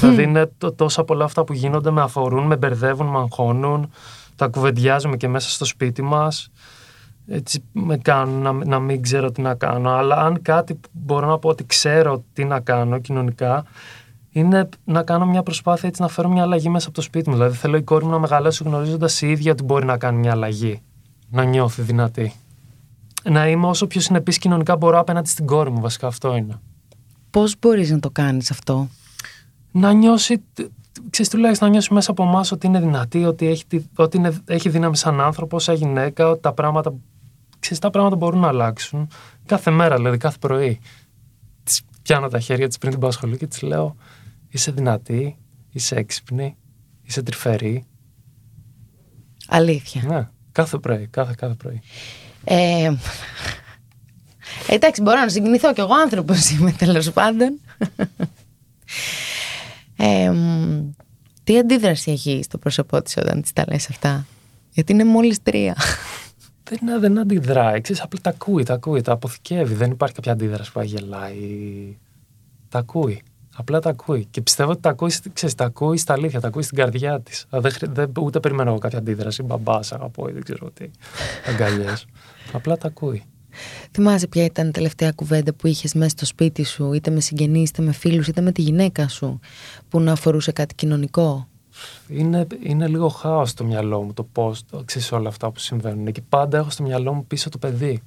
δηλαδή 0.00 0.22
είναι 0.22 0.50
τόσα 0.76 1.04
πολλά 1.04 1.24
αυτά 1.24 1.44
που 1.44 1.52
γίνονται, 1.52 1.90
με 1.90 2.00
αφορούν, 2.00 2.46
με 2.46 2.56
μπερδεύουν, 2.56 3.06
με 3.06 3.18
αγχώνουν, 3.18 3.90
τα 4.36 4.48
κουβεντιάζουμε 4.48 5.16
και 5.16 5.28
μέσα 5.28 5.50
στο 5.50 5.64
σπίτι 5.64 6.02
μας, 6.02 6.50
έτσι 7.26 7.62
με 7.72 7.96
κάνουν 7.96 8.42
να, 8.42 8.52
να 8.52 8.78
μην 8.78 9.02
ξέρω 9.02 9.30
τι 9.30 9.40
να 9.40 9.54
κάνω. 9.54 9.90
Αλλά 9.90 10.16
αν 10.16 10.42
κάτι 10.42 10.80
μπορώ 10.92 11.26
να 11.26 11.38
πω 11.38 11.48
ότι 11.48 11.64
ξέρω 11.64 12.24
τι 12.32 12.44
να 12.44 12.60
κάνω 12.60 12.98
κοινωνικά, 12.98 13.64
είναι 14.38 14.68
να 14.84 15.02
κάνω 15.02 15.26
μια 15.26 15.42
προσπάθεια 15.42 15.88
έτσι 15.88 16.02
να 16.02 16.08
φέρω 16.08 16.28
μια 16.28 16.42
αλλαγή 16.42 16.68
μέσα 16.68 16.86
από 16.86 16.96
το 16.96 17.02
σπίτι 17.02 17.28
μου. 17.28 17.34
Δηλαδή, 17.34 17.56
θέλω 17.56 17.76
η 17.76 17.82
κόρη 17.82 18.04
μου 18.04 18.10
να 18.10 18.18
μεγαλώσει 18.18 18.64
γνωρίζοντας 18.64 19.22
η 19.22 19.30
ίδια 19.30 19.52
ότι 19.52 19.62
μπορεί 19.62 19.86
να 19.86 19.98
κάνει 19.98 20.18
μια 20.18 20.30
αλλαγή. 20.30 20.82
Να 21.30 21.44
νιώθει 21.44 21.82
δυνατή. 21.82 22.32
Να 23.22 23.48
είμαι 23.48 23.66
όσο 23.66 23.86
πιο 23.86 24.00
συνεπής 24.00 24.38
κοινωνικά 24.38 24.76
μπορώ 24.76 24.98
απέναντι 24.98 25.28
στην 25.28 25.46
κόρη 25.46 25.70
μου, 25.70 25.80
βασικά 25.80 26.06
αυτό 26.06 26.36
είναι. 26.36 26.60
Πώς 27.30 27.54
μπορείς 27.58 27.90
να 27.90 27.98
το 27.98 28.10
κάνεις 28.10 28.50
αυτό, 28.50 28.88
Να 29.72 29.92
νιώσει. 29.92 30.42
Ξέρεις, 31.10 31.30
τουλάχιστον 31.30 31.66
να 31.66 31.72
νιώσει 31.72 31.94
μέσα 31.94 32.10
από 32.10 32.22
εμάς 32.22 32.52
ότι 32.52 32.66
είναι 32.66 32.80
δυνατή, 32.80 33.24
ότι 33.24 33.46
έχει, 33.46 33.64
ότι 33.96 34.16
είναι, 34.16 34.42
έχει 34.46 34.68
δύναμη 34.68 34.96
σαν 34.96 35.20
άνθρωπος, 35.20 35.62
σαν 35.62 35.74
γυναίκα, 35.74 36.28
ότι 36.28 36.40
τα 36.40 36.52
πράγματα, 36.52 36.94
ξέρεις, 37.58 37.78
τα 37.78 37.90
πράγματα 37.90 38.16
μπορούν 38.16 38.40
να 38.40 38.48
αλλάξουν. 38.48 39.08
Κάθε 39.46 39.70
μέρα, 39.70 39.96
δηλαδή, 39.96 40.16
κάθε 40.16 40.36
πρωί. 40.40 40.80
Της 41.64 41.82
πιάνω 42.02 42.28
τα 42.28 42.40
χέρια 42.40 42.68
της 42.68 42.78
πριν 42.78 42.90
την 42.92 43.00
πάω 43.00 43.10
σχολείο 43.10 43.36
και 43.36 43.46
της 43.46 43.62
λέω: 43.62 43.96
Είσαι 44.48 44.70
δυνατή, 44.70 45.36
είσαι 45.70 45.94
έξυπνη, 45.94 46.56
είσαι 47.02 47.22
τρυφερή. 47.22 47.84
Αλήθεια. 49.48 50.02
Ναι, 50.06 50.28
κάθε 50.52 50.78
πρωί, 50.78 51.06
κάθε, 51.06 51.34
κάθε 51.36 51.54
πρωί. 51.54 51.80
Ε, 52.44 52.92
εντάξει, 54.68 55.02
μπορώ 55.02 55.20
να 55.20 55.28
συγκινηθώ 55.28 55.72
κι 55.72 55.80
εγώ 55.80 55.94
άνθρωπος 55.94 56.50
είμαι 56.50 56.72
τέλος 56.72 57.12
πάντων. 57.12 57.60
Ε, 59.96 60.32
τι 61.44 61.58
αντίδραση 61.58 62.10
έχει 62.10 62.40
στο 62.44 62.58
πρόσωπό 62.58 63.02
της 63.02 63.16
όταν 63.16 63.42
της 63.42 63.52
τα 63.52 63.64
λες 63.68 63.88
αυτά; 63.88 64.26
Γιατί 64.72 64.92
είναι 64.92 65.04
μόλις 65.04 65.42
τρία. 65.42 65.76
Δεν, 66.70 67.00
δεν 67.00 67.18
αντιδράει. 67.18 67.80
Ξέρεις, 67.80 68.02
απλά 68.02 68.20
τα 68.20 68.30
ακούει, 68.30 68.62
τα 68.62 68.74
ακούει, 68.74 69.00
τα 69.00 69.12
αποθηκεύει. 69.12 69.74
Δεν 69.74 69.90
υπάρχει 69.90 70.14
κάποια 70.14 70.32
αντίδραση 70.32 70.72
που 70.72 70.80
αγελάει. 70.80 71.36
Τα 72.68 72.78
ακούει. 72.78 73.22
Απλά 73.56 73.80
τα 73.80 73.90
ακούει. 73.90 74.26
Και 74.30 74.40
πιστεύω 74.40 74.70
ότι 74.70 74.80
τα 74.80 74.88
ακούει, 74.88 75.12
ξέρεις, 75.32 75.54
τα 75.54 75.64
ακούει 75.64 75.96
στα 75.96 76.12
αλήθεια, 76.12 76.40
τα 76.40 76.48
ακούει 76.48 76.62
στην 76.62 76.76
καρδιά 76.76 77.20
της. 77.20 77.46
Δεν, 77.50 77.72
δεν, 77.80 78.12
ούτε 78.20 78.40
περιμένω 78.40 78.70
εγώ 78.70 78.78
κάποια 78.78 78.98
αντίδραση. 78.98 79.42
Μπαμπάς, 79.42 79.92
αγαπώ 79.92 80.28
ή 80.28 80.32
δεν 80.32 80.42
ξέρω 80.42 80.70
τι. 80.70 80.90
Αγκαλιές. 81.50 82.06
Απλά 82.52 82.76
τα 82.76 82.86
ακούει. 82.86 83.22
Θυμάσαι 83.90 84.26
ποια 84.26 84.44
ήταν 84.44 84.68
η 84.68 84.70
τελευταία 84.70 85.12
κουβέντα 85.12 85.54
που 85.54 85.66
είχες 85.66 85.94
μέσα 85.94 86.08
στο 86.08 86.26
σπίτι 86.26 86.64
σου, 86.64 86.92
είτε 86.92 87.10
με 87.10 87.20
συγγενείς, 87.20 87.68
είτε 87.68 87.82
με 87.82 87.92
φίλους, 87.92 88.28
είτε 88.28 88.40
με 88.40 88.52
τη 88.52 88.62
γυναίκα 88.62 89.08
σου, 89.08 89.40
που 89.88 90.00
να 90.00 90.12
αφορούσε 90.12 90.52
κάτι 90.52 90.74
κοινωνικό; 90.74 91.48
Είναι, 92.08 92.46
είναι 92.62 92.88
λίγο 92.88 93.08
χάος 93.08 93.50
στο 93.50 93.64
μυαλό 93.64 94.02
μου 94.02 94.12
το 94.12 94.22
πώς, 94.22 94.64
ξέρεις 94.84 95.12
όλα 95.12 95.28
αυτά 95.28 95.50
που 95.50 95.58
συμβαίνουν. 95.58 96.12
Και 96.12 96.22
πάντα 96.28 96.58
έχω 96.58 96.70
στο 96.70 96.82
μυαλό 96.82 97.12
μου 97.12 97.26
πίσω 97.26 97.48
το 97.48 97.58
παιδί. 97.58 98.02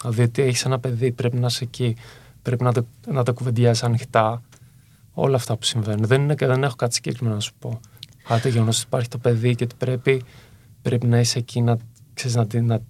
Δηλαδή, 0.00 0.22
ότι 0.22 0.42
έχεις 0.42 0.64
ένα 0.64 0.78
παιδί, 0.78 1.12
πρέπει 1.12 1.36
να 1.36 1.46
είσαι 1.46 1.64
εκεί 1.64 1.96
πρέπει 2.48 2.64
να, 2.64 2.72
το, 2.72 2.86
να 3.06 3.22
τα 3.22 3.32
κουβεντιάσεις 3.32 3.82
ανοιχτά. 3.82 4.42
Όλα 5.12 5.36
αυτά 5.36 5.56
που 5.56 5.64
συμβαίνουν. 5.64 6.04
Δεν, 6.04 6.22
είναι, 6.22 6.34
δεν 6.34 6.62
έχω 6.62 6.74
κάτι 6.74 6.94
συγκεκριμένο 6.94 7.34
να 7.34 7.40
σου 7.40 7.52
πω. 7.58 7.80
Αλλά 8.26 8.40
το 8.40 8.48
γεγονός 8.48 8.76
ότι 8.76 8.86
υπάρχει 8.86 9.08
το 9.08 9.18
παιδί 9.18 9.54
και 9.54 9.64
ότι 9.64 9.74
πρέπει, 9.78 10.22
πρέπει 10.82 11.06
να 11.06 11.18
είσαι 11.20 11.38
εκεί 11.38 11.60
να, 11.60 11.76
ξέρεις, 12.14 12.36
να, 12.36 12.46
να, 12.62 12.80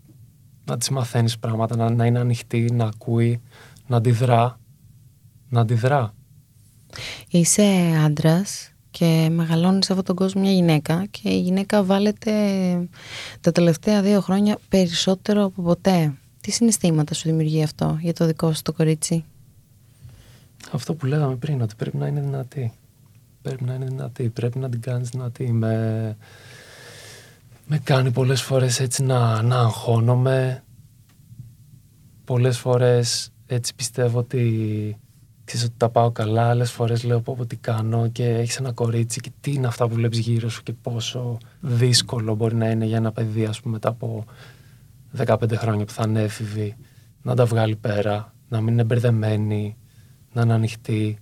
να 0.65 0.77
της 0.79 0.91
μαθαίνεις 0.91 1.39
πράγματα, 1.39 1.77
να, 1.77 1.91
να 1.91 2.07
είναι 2.07 2.19
ανοιχτή, 2.19 2.71
να 2.73 2.85
ακούει, 2.85 3.41
να 3.87 3.97
αντιδρά. 3.97 4.59
Να 5.49 5.61
αντιδρά. 5.61 6.15
Είσαι 7.29 7.63
άντρας 8.05 8.73
και 8.91 9.29
μεγαλώνεις 9.31 9.87
σε 9.87 9.93
αυτόν 9.93 10.07
τον 10.07 10.17
κόσμο 10.17 10.41
μια 10.41 10.53
γυναίκα 10.53 11.07
και 11.11 11.29
η 11.29 11.41
γυναίκα 11.41 11.85
βάλετε 11.85 12.33
τα 13.41 13.53
τελευταία 13.53 14.03
δύο 14.03 14.21
χρόνια 14.21 14.59
περισσότερο 14.69 15.45
από 15.45 15.63
ποτέ. 15.63 16.15
Τι 16.41 16.51
συναισθήματα 16.51 17.15
σου 17.15 17.29
δημιουργεί 17.29 17.63
αυτό 17.63 17.99
για 18.01 18.13
το 18.13 18.27
δικό 18.27 18.53
σου 18.53 18.63
το 18.63 18.73
κορίτσι; 18.73 19.25
Αυτό 20.73 20.95
που 20.95 21.07
λέγαμε 21.07 21.37
πριν, 21.37 21.61
ότι 21.61 21.75
πρέπει 21.75 21.97
να 21.97 22.07
είναι 22.07 22.21
δυνατή. 22.21 22.73
Πρέπει 23.43 23.65
να 23.65 23.75
είναι 23.75 23.85
δυνατή, 23.85 24.29
πρέπει 24.29 24.59
να 24.59 24.69
την 24.69 24.81
κάνεις 24.81 25.09
δυνατή. 25.09 25.53
Με, 25.53 26.17
με 27.67 27.79
κάνει 27.79 28.11
πολλές 28.11 28.43
φορές 28.43 28.81
έτσι 28.81 29.03
να, 29.03 29.43
να 29.43 29.59
αγχώνομαι. 29.59 30.63
Πολλές 32.25 32.59
φορές 32.59 33.33
έτσι 33.47 33.75
πιστεύω 33.75 34.19
ότι 34.19 34.97
ξέρεις 35.45 35.67
ότι 35.67 35.75
τα 35.77 35.89
πάω 35.89 36.11
καλά, 36.11 36.49
άλλες 36.49 36.71
φορές 36.71 37.05
λέω 37.05 37.21
πω, 37.21 37.35
πω 37.37 37.47
τι 37.47 37.57
κάνω 37.57 38.09
και 38.09 38.29
έχεις 38.29 38.57
ένα 38.57 38.73
κορίτσι 38.73 39.21
και 39.21 39.31
τι 39.41 39.53
είναι 39.53 39.67
αυτά 39.67 39.89
που 39.89 39.95
βλέπεις 39.95 40.19
γύρω 40.19 40.49
σου 40.49 40.63
και 40.63 40.73
πόσο 40.73 41.39
δύσκολο 41.61 42.35
μπορεί 42.35 42.55
να 42.55 42.71
είναι 42.71 42.85
για 42.85 42.97
ένα 42.97 43.13
παιδί 43.13 43.45
ας 43.45 43.61
πούμε 43.61 43.73
μετά 43.73 43.89
από 43.89 44.25
15 45.17 45.55
χρόνια 45.55 45.85
που 45.85 45.93
θα 45.93 46.05
είναι 46.09 46.23
έφηβη 46.23 46.77
να 47.23 47.35
τα 47.35 47.45
βγάλει 47.45 47.77
πέρα, 47.77 48.35
να 48.49 48.61
μην 48.61 48.73
είναι 48.73 48.85
μπερδεμένη, 48.85 49.77
να 50.33 50.43
είναι 50.43 50.53
ανοιχτή, 50.53 51.19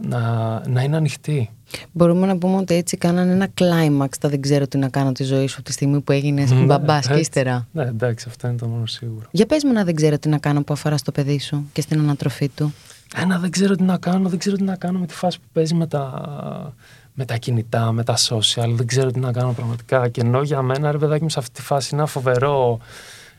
να, 0.00 0.20
να 0.68 0.82
είναι 0.82 0.96
ανοιχτή. 0.96 1.50
Μπορούμε 1.92 2.26
να 2.26 2.38
πούμε 2.38 2.56
ότι 2.56 2.74
έτσι 2.74 2.96
κάνανε 2.96 3.32
ένα 3.32 3.46
κλάιμαξ 3.46 4.18
τα 4.18 4.28
δεν 4.28 4.40
ξέρω 4.40 4.68
τι 4.68 4.78
να 4.78 4.88
κάνω 4.88 5.12
τη 5.12 5.24
ζωή 5.24 5.46
σου 5.46 5.62
τη 5.62 5.72
στιγμή 5.72 6.00
που 6.00 6.12
έγινες 6.12 6.50
ναι, 6.50 6.64
μπαμπάς 6.64 7.06
και 7.06 7.18
ύστερα. 7.18 7.68
Ναι, 7.72 7.82
εντάξει, 7.82 8.26
αυτό 8.28 8.48
είναι 8.48 8.56
το 8.56 8.66
μόνο 8.66 8.86
σίγουρο. 8.86 9.26
Για 9.30 9.46
πες 9.46 9.64
μου 9.64 9.72
να 9.72 9.84
δεν 9.84 9.94
ξέρω 9.94 10.18
τι 10.18 10.28
να 10.28 10.38
κάνω 10.38 10.62
που 10.62 10.72
αφορά 10.72 10.96
στο 10.96 11.12
παιδί 11.12 11.40
σου 11.40 11.68
και 11.72 11.80
στην 11.80 11.98
ανατροφή 11.98 12.48
του. 12.48 12.74
Ένα 13.16 13.38
δεν 13.38 13.50
ξέρω 13.50 13.74
τι 13.74 13.82
να 13.82 13.98
κάνω, 13.98 14.28
δεν 14.28 14.38
ξέρω 14.38 14.56
τι 14.56 14.62
να 14.62 14.76
κάνω 14.76 14.98
με 14.98 15.06
τη 15.06 15.14
φάση 15.14 15.38
που 15.38 15.46
παίζει 15.52 15.74
με 15.74 15.86
τα, 15.86 16.74
με 17.14 17.24
τα 17.24 17.36
κινητά, 17.36 17.92
με 17.92 18.04
τα 18.04 18.16
social, 18.16 18.70
δεν 18.74 18.86
ξέρω 18.86 19.10
τι 19.10 19.18
να 19.18 19.32
κάνω 19.32 19.52
πραγματικά. 19.52 20.08
Και 20.08 20.20
ενώ 20.20 20.42
για 20.42 20.62
μένα, 20.62 20.90
ρε 20.92 20.98
παιδάκι 20.98 21.22
μου, 21.22 21.28
σε 21.28 21.38
αυτή 21.38 21.52
τη 21.52 21.62
φάση 21.62 21.88
είναι 21.92 22.02
ένα 22.02 22.10
φοβερό 22.10 22.78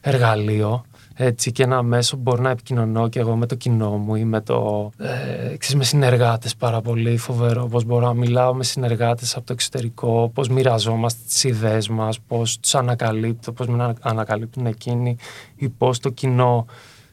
εργαλείο 0.01 0.85
έτσι, 1.15 1.51
και 1.51 1.63
ένα 1.63 1.83
μέσο 1.83 2.15
που 2.15 2.21
μπορώ 2.21 2.41
να 2.41 2.49
επικοινωνώ 2.49 3.09
και 3.09 3.19
εγώ 3.19 3.35
με 3.35 3.45
το 3.45 3.55
κοινό 3.55 3.89
μου 3.89 4.15
ή 4.15 4.25
με, 4.25 4.41
το, 4.41 4.89
ε, 4.97 5.57
ξέρεις, 5.57 5.75
με 5.75 5.83
συνεργάτες 5.83 6.55
πάρα 6.55 6.81
πολύ 6.81 7.17
φοβερό, 7.17 7.65
πώς 7.65 7.83
μπορώ 7.83 8.05
να 8.05 8.13
μιλάω 8.13 8.53
με 8.53 8.63
συνεργάτες 8.63 9.35
από 9.35 9.45
το 9.45 9.53
εξωτερικό, 9.53 10.31
πώς 10.33 10.49
μοιραζόμαστε 10.49 11.19
τις 11.27 11.43
ιδέες 11.43 11.89
μας, 11.89 12.19
πώς 12.19 12.59
τους 12.59 12.75
ανακαλύπτω, 12.75 13.51
πώς 13.51 13.67
με 13.67 13.93
ανακαλύπτουν 14.01 14.65
εκείνοι 14.65 15.15
ή 15.55 15.69
πώς 15.69 15.99
το 15.99 16.09
κοινό 16.09 16.65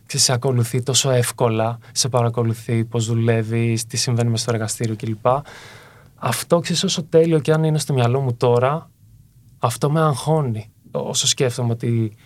ξέρεις, 0.06 0.26
σε 0.26 0.32
ακολουθεί 0.32 0.82
τόσο 0.82 1.10
εύκολα, 1.10 1.78
σε 1.92 2.08
παρακολουθεί 2.08 2.84
πώς 2.84 3.06
δουλεύει, 3.06 3.78
τι 3.88 3.96
συμβαίνει 3.96 4.30
μες 4.30 4.40
στο 4.40 4.52
εργαστήριο 4.52 4.96
κλπ. 4.96 5.26
Αυτό 6.14 6.58
ξέρεις 6.58 6.84
όσο 6.84 7.02
τέλειο 7.02 7.38
και 7.38 7.52
αν 7.52 7.64
είναι 7.64 7.78
στο 7.78 7.92
μυαλό 7.92 8.20
μου 8.20 8.34
τώρα, 8.34 8.90
αυτό 9.58 9.90
με 9.90 10.00
αγχώνει. 10.00 10.70
Όσο 10.90 11.26
σκέφτομαι 11.26 11.72
ότι 11.72 12.16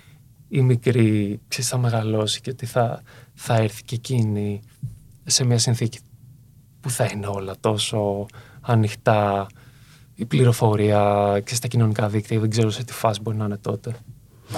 η 0.48 0.60
μικρή 0.60 1.40
ξέρεις, 1.48 1.70
θα 1.70 1.78
μεγαλώσει 1.78 2.40
και 2.40 2.50
ότι 2.50 2.66
θα, 2.66 3.02
θα 3.34 3.54
έρθει 3.54 3.82
και 3.82 3.94
εκείνη 3.94 4.60
σε 5.24 5.44
μια 5.44 5.58
συνθήκη 5.58 5.98
που 6.80 6.90
θα 6.90 7.10
είναι 7.14 7.26
όλα 7.26 7.54
τόσο 7.60 8.26
ανοιχτά, 8.60 9.46
η 10.14 10.24
πληροφορία 10.24 11.40
και 11.44 11.54
στα 11.54 11.68
κοινωνικά 11.68 12.08
δίκτυα, 12.08 12.40
δεν 12.40 12.50
ξέρω 12.50 12.70
σε 12.70 12.84
τι 12.84 12.92
φάση 12.92 13.20
μπορεί 13.20 13.36
να 13.36 13.44
είναι 13.44 13.56
τότε. 13.56 13.94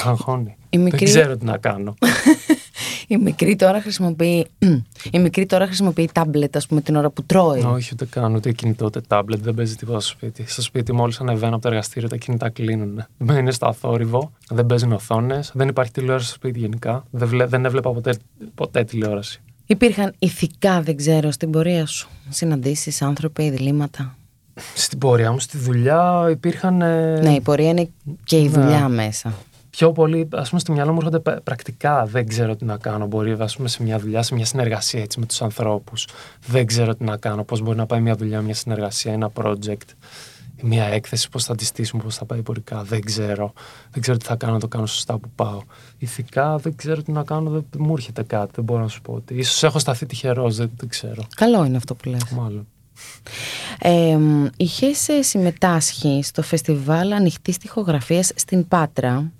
Αγχώνει. 0.05 0.57
Δεν 0.70 0.90
ξέρω 0.90 1.37
τι 1.37 1.44
να 1.44 1.59
κάνω. 1.59 1.94
Η 3.07 3.16
μικρή 3.16 3.57
τώρα 3.57 3.81
χρησιμοποιεί, 3.81 4.47
η 5.16 5.19
μικρή 5.19 5.47
τώρα 5.47 5.66
χρησιμοποιεί 5.66 6.09
τάμπλετ, 6.12 6.57
ας 6.57 6.66
πούμε, 6.66 6.81
την 6.81 6.97
ώρα 6.97 7.11
που 7.11 7.23
τρώει. 7.25 7.61
Όχι, 7.61 7.90
ούτε 7.92 8.05
καν, 8.05 8.35
ούτε 8.35 8.53
κινητό, 8.53 8.85
ούτε 8.85 9.01
τάμπλετ. 9.01 9.42
Δεν 9.42 9.55
παίζει 9.55 9.75
τίποτα 9.75 10.01
στο 10.01 10.11
σπίτι. 10.11 10.45
Στο 10.47 10.62
σπίτι, 10.62 10.92
μόλις 10.92 11.21
ανεβαίνω 11.21 11.53
από 11.55 11.62
το 11.62 11.69
εργαστήριο, 11.69 12.09
τα 12.09 12.16
κινητά 12.16 12.49
κλείνουν. 12.49 13.05
Είναι 13.31 13.51
στο 13.51 13.66
αθόρυβο, 13.66 14.33
δεν 14.51 14.66
παίζουν 14.66 14.92
οθόνες, 14.92 15.51
δεν 15.55 15.69
υπάρχει 15.69 15.92
τηλεόραση 15.92 16.27
στο 16.27 16.35
σπίτι 16.35 16.59
γενικά. 16.59 17.05
Δεν, 17.11 17.29
βλέ, 17.29 17.47
δεν 17.47 17.64
έβλεπα 17.64 17.92
ποτέ, 17.92 18.14
ποτέ 18.55 18.85
τηλεόραση. 18.85 19.40
Υπήρχαν 19.66 20.14
ηθικά, 20.19 20.83
δεν 20.83 20.97
ξέρω, 20.97 21.31
στην 21.31 21.51
πορεία 21.51 21.87
σου. 21.87 22.09
Συναντήσεις, 22.29 23.03
άνθρωποι, 23.03 23.51
διλήμματα. 23.51 24.16
Στην 24.75 24.99
πορεία 24.99 25.33
μου, 25.33 25.40
στη 25.40 25.59
δουλειά 25.59 26.29
υπήρχαν. 26.31 26.83
Ε... 26.83 27.21
Ναι, 27.21 27.33
η 27.33 27.40
πορεία 27.40 27.69
είναι 27.69 27.88
και 28.25 28.38
η 28.40 28.49
δουλειά 28.49 28.88
μέσα 28.88 29.35
πιο 29.77 29.93
πολύ, 29.93 30.29
ας 30.33 30.49
πούμε, 30.49 30.61
στο 30.61 30.73
μυαλό 30.73 30.93
μου 30.93 30.99
έρχονται 30.99 31.41
πρακτικά. 31.41 32.05
Δεν 32.05 32.29
ξέρω 32.29 32.57
τι 32.57 32.65
να 32.65 32.77
κάνω. 32.77 33.07
Μπορεί, 33.07 33.37
ας 33.39 33.57
πούμε, 33.57 33.69
σε 33.69 33.83
μια 33.83 33.99
δουλειά, 33.99 34.23
σε 34.23 34.35
μια 34.35 34.45
συνεργασία 34.45 35.01
έτσι, 35.01 35.21
με 35.21 35.27
τους 35.27 35.43
ανθρώπους. 35.43 36.09
Δεν 36.47 36.67
ξέρω 36.67 36.95
τι 36.95 37.05
να 37.05 37.17
κάνω. 37.17 37.45
Πώς 37.45 37.61
μπορεί 37.61 37.77
να 37.77 37.87
πάει 37.87 38.01
μια 38.01 38.17
δουλειά, 38.17 38.41
μια 38.41 38.55
συνεργασία, 38.55 39.12
ένα 39.12 39.31
project, 39.35 39.89
μια 40.62 40.85
έκθεση, 40.85 41.29
πώς 41.29 41.45
θα 41.45 41.55
τη 41.55 41.65
στήσουμε, 41.65 42.03
πώς 42.03 42.17
θα 42.17 42.25
πάει 42.25 42.43
πορικά. 42.43 42.83
Δεν 42.83 43.01
ξέρω. 43.01 43.53
Δεν 43.91 44.03
ξέρω 44.03 44.17
τι 44.17 44.25
θα 44.25 44.37
κάνω 44.37 44.53
να 44.53 44.61
το 44.61 44.69
κάνω 44.69 44.87
σωστά 44.87 45.19
που 45.19 45.31
πάω. 45.35 45.61
Ηθικά 45.99 46.57
δεν 46.57 46.77
ξέρω 46.77 47.03
τι 47.03 47.12
να 47.12 47.25
κάνω. 47.25 47.51
Δεν 47.51 47.65
μου 47.79 47.93
έρχεται 47.93 48.23
κάτι. 48.23 48.51
Δεν 48.55 48.65
μπορώ 48.65 48.81
να 48.81 48.89
σου 48.89 49.01
πω 49.01 49.12
ότι. 49.12 49.43
σω 49.43 49.67
έχω 49.67 49.79
σταθεί 49.79 50.07
τυχερός. 50.07 50.57
Δεν, 50.57 50.71
δεν 50.77 50.89
ξέρω. 50.89 51.27
Καλό 51.37 51.65
είναι 51.65 51.77
αυτό 51.77 51.95
που 51.95 52.09
λες. 52.09 52.29
Μάλλον. 52.31 52.67
Ε, 53.79 54.19
είχες 54.57 55.09
συμμετάσχει 55.21 56.21
στο 56.23 56.43
φεστιβάλ 56.43 57.12
ανοιχτής 57.12 57.59
τοιχογραφία 57.59 58.23
στην 58.23 58.69
Πάτρα 58.69 59.31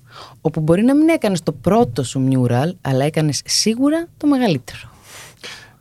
όπου 0.41 0.61
μπορεί 0.61 0.83
να 0.83 0.95
μην 0.95 1.09
έκανες 1.09 1.43
το 1.43 1.53
πρώτο 1.53 2.05
σου 2.05 2.21
μιουράλ, 2.21 2.77
αλλά 2.81 3.05
έκανες 3.05 3.43
σίγουρα 3.45 4.07
το 4.17 4.27
μεγαλύτερο. 4.27 4.79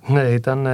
Ναι, 0.07 0.21
ήταν, 0.21 0.67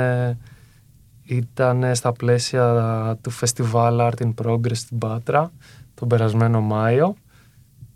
ήταν 1.24 1.96
στα 1.96 2.12
πλαίσια 2.12 3.18
του 3.22 3.30
φεστιβάλ 3.30 3.98
Art 4.02 4.26
in 4.26 4.34
Progress 4.44 4.76
στην 4.76 4.98
Πάτρα 4.98 5.52
τον 5.94 6.08
περασμένο 6.08 6.62
Μάιο 6.62 7.16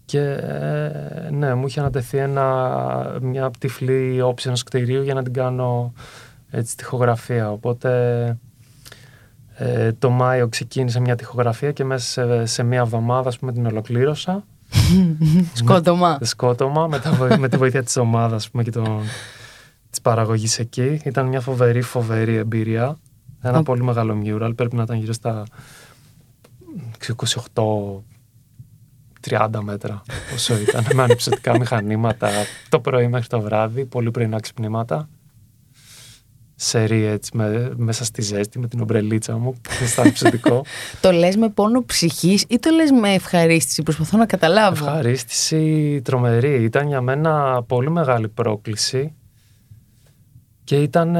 και 0.06 0.20
ε, 0.20 1.30
ναι, 1.32 1.54
μου 1.54 1.68
είχε 1.68 1.80
ανατεθεί 1.80 2.18
ένα, 2.18 3.20
μια 3.22 3.52
τυφλή 3.60 4.22
όψη 4.22 4.48
ενός 4.48 4.64
κτηρίου 4.64 5.02
για 5.02 5.14
να 5.14 5.24
την 5.24 5.34
κάνω 5.34 5.94
έτσι 6.50 6.78
τυχογραφία. 6.78 7.52
Οπότε 7.52 7.90
ε, 9.56 9.92
το 9.92 10.10
Μάιο 10.10 10.48
ξεκίνησε 10.48 11.00
μια 11.00 11.16
τυχογραφία 11.16 11.72
και 11.72 11.84
μέσα 11.84 12.06
σε, 12.06 12.46
σε 12.46 12.64
μια 12.64 12.80
εβδομάδα 12.80 13.32
πούμε, 13.40 13.52
την 13.52 13.66
ολοκλήρωσα 13.66 14.44
σκότωμα. 15.54 16.18
σκότωμα 16.22 16.88
με, 16.88 17.38
με 17.38 17.50
τη 17.50 17.58
βοήθεια 17.58 17.84
της 17.84 17.98
ομάδας 17.98 18.50
πούμε, 18.50 18.64
και 18.64 18.72
το, 18.72 19.02
της 19.90 20.02
παραγωγής 20.02 20.60
εκεί. 20.60 21.02
Ήταν 21.04 21.28
μια 21.28 21.42
φοβερή 21.42 21.82
φοβερή 21.82 22.36
εμπειρία. 22.36 22.98
Ένα 23.42 23.64
πολύ 23.64 23.84
μεγάλο 23.84 24.22
mural. 24.26 24.52
Πρέπει 24.56 24.76
να 24.76 24.84
ήταν 24.84 24.98
γύρω 24.98 25.14
στα 25.14 25.44
28 27.54 27.64
30 29.30 29.50
μέτρα 29.62 30.02
όσο 30.34 30.58
ήταν 30.58 30.86
με 30.96 31.04
ανυψωτικά 31.04 31.58
μηχανήματα 31.60 32.30
το 32.70 32.80
πρωί 32.80 33.08
μέχρι 33.08 33.28
το 33.28 33.42
βράδυ, 33.42 33.86
πολύ 33.86 34.12
πρωινά 34.12 34.40
ξυπνήματα 34.40 35.10
σερί 36.56 37.04
έτσι 37.04 37.38
με, 37.38 37.74
μέσα 37.76 38.04
στη 38.06 38.22
ζέστη 38.22 38.60
με 38.60 38.68
την 38.68 38.82
ομπρελίτσα 38.82 39.38
μου 39.38 39.56
στα 39.86 40.12
ψητικό. 40.12 40.66
το 41.02 41.12
λες 41.12 41.36
με 41.36 41.50
πόνο 41.50 41.84
ψυχής 41.84 42.46
ή 42.48 42.60
το 42.60 42.70
λες 42.70 42.92
με 42.92 43.14
ευχαρίστηση, 43.14 43.84
προσπαθώ 43.84 44.18
να 44.18 44.26
καταλάβω; 44.26 44.86
Ευχαρίστηση 44.86 46.02
τρομερή, 46.04 46.64
ήταν 46.64 46.88
για 46.88 47.02
μένα 47.02 47.64
πολύ 47.68 47.90
μεγάλη 47.90 48.28
πρόκληση 48.28 49.14
και 50.64 50.82
ήταν, 50.82 51.16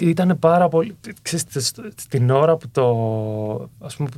ήταν 0.00 0.38
πάρα 0.38 0.68
πολύ, 0.68 0.96
ξέρεις, 1.22 1.72
την 2.08 2.30
ώρα 2.30 2.56
που 2.56 2.68
το, 2.68 2.86
ας 3.78 3.96
πούμε, 3.96 4.08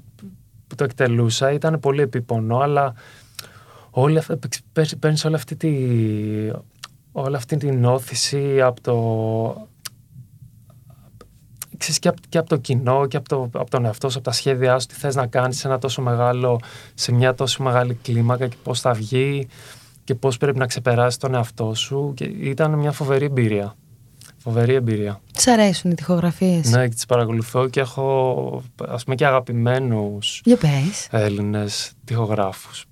που 0.66 0.74
το 0.74 0.84
εκτελούσα 0.84 1.52
ήταν 1.52 1.80
πολύ 1.80 2.02
επίπονο, 2.02 2.58
αλλά 2.58 2.94
όλη, 3.90 4.20
παίρνεις 4.98 5.24
όλη 5.24 5.34
αυτή 5.34 5.56
τη, 5.56 5.70
όλη 7.12 7.36
αυτή 7.36 7.56
την 7.56 7.84
όθηση 7.84 8.60
από 8.60 8.80
το, 8.80 9.68
ξέρεις, 11.84 11.98
και, 11.98 12.08
από, 12.08 12.20
και 12.28 12.38
από 12.38 12.48
το 12.48 12.56
κοινό 12.56 13.06
και 13.06 13.16
από, 13.16 13.28
το, 13.28 13.60
από 13.60 13.70
τον 13.70 13.84
εαυτό 13.84 14.08
σου, 14.08 14.18
από 14.18 14.26
τα 14.26 14.32
σχέδιά 14.32 14.78
σου, 14.78 14.86
τι 14.86 14.94
θες 14.94 15.14
να 15.14 15.26
κάνεις 15.26 15.58
σε, 15.58 15.68
ένα 15.68 15.78
τόσο 15.78 16.02
μεγάλο, 16.02 16.60
σε 16.94 17.12
μια 17.12 17.34
τόσο 17.34 17.62
μεγάλη 17.62 17.94
κλίμακα 18.02 18.46
και 18.46 18.56
πώς 18.62 18.80
θα 18.80 18.92
βγει 18.92 19.48
και 20.04 20.14
πώς 20.14 20.36
πρέπει 20.36 20.58
να 20.58 20.66
ξεπεράσεις 20.66 21.18
τον 21.18 21.34
εαυτό 21.34 21.74
σου 21.74 22.12
και 22.16 22.24
ήταν 22.24 22.72
μια 22.72 22.92
φοβερή 22.92 23.24
εμπειρία. 23.24 23.76
Φοβερή 24.38 24.74
εμπειρία. 24.74 25.20
Της 25.32 25.46
αρέσουν 25.46 25.90
οι 25.90 25.94
τυχογραφίες; 25.94 26.70
Ναι, 26.70 26.88
και 26.88 26.94
τις 26.94 27.06
παρακολουθώ 27.06 27.68
και 27.68 27.80
έχω 27.80 28.62
ας 28.88 29.04
πούμε 29.04 29.16
και 29.16 29.26
αγαπημένους 29.26 30.42
Έλληνες 31.10 31.92
τυχογράφους. 32.04 32.84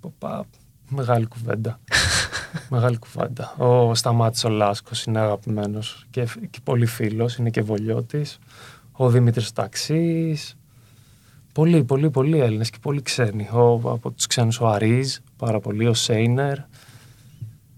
Μεγάλη 0.89 1.27
κουβέντα. 1.27 1.81
Μεγάλη 2.71 2.99
κουβέντα. 2.99 3.55
Ο 3.59 3.95
Σταμάτης 3.95 4.45
ο 4.45 4.49
Λάσκος 4.49 5.05
είναι 5.05 5.19
αγαπημένος 5.19 6.07
και, 6.11 6.29
και 6.51 6.59
πολύ 6.65 6.87
φίλος, 6.87 7.37
είναι 7.37 7.51
και 7.51 7.63
βολιώτης 7.63 8.39
ο 8.93 9.11
Δημήτρης 9.11 9.53
Ταξής, 9.53 10.57
πολύ, 11.53 11.85
πολύ, 11.85 12.11
πολύ 12.11 12.39
Έλληνες 12.39 12.71
και 12.71 12.79
πολύ 12.81 13.03
ξένοι. 13.03 13.49
Ο, 13.53 13.91
από 13.91 14.11
τους 14.11 14.27
ξένους 14.27 14.61
ο 14.61 14.67
Αρίζ, 14.67 15.17
πάρα 15.37 15.61
πολύ, 15.61 15.87
ο 15.87 15.95
Σέινερ. 15.95 16.59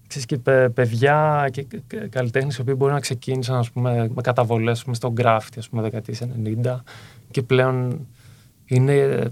Ξέρεις 0.06 0.26
και 0.26 0.38
παιδιά 0.68 1.48
και 1.52 1.66
καλλιτέχνες 2.08 2.56
οι 2.56 2.60
οποίοι 2.60 2.74
μπορεί 2.76 2.92
να 2.92 3.00
ξεκίνησαν 3.00 3.56
ας 3.56 3.70
πούμε, 3.70 4.10
με 4.14 4.22
καταβολές 4.22 4.82
πούμε, 4.82 4.94
στο 4.94 5.12
γκράφτη 5.12 5.58
ας 5.58 5.68
πούμε 5.68 5.82
δεκαετίες 5.82 6.22
90 6.64 6.76
και 7.30 7.42
πλέον 7.42 8.06
είναι 8.64 9.22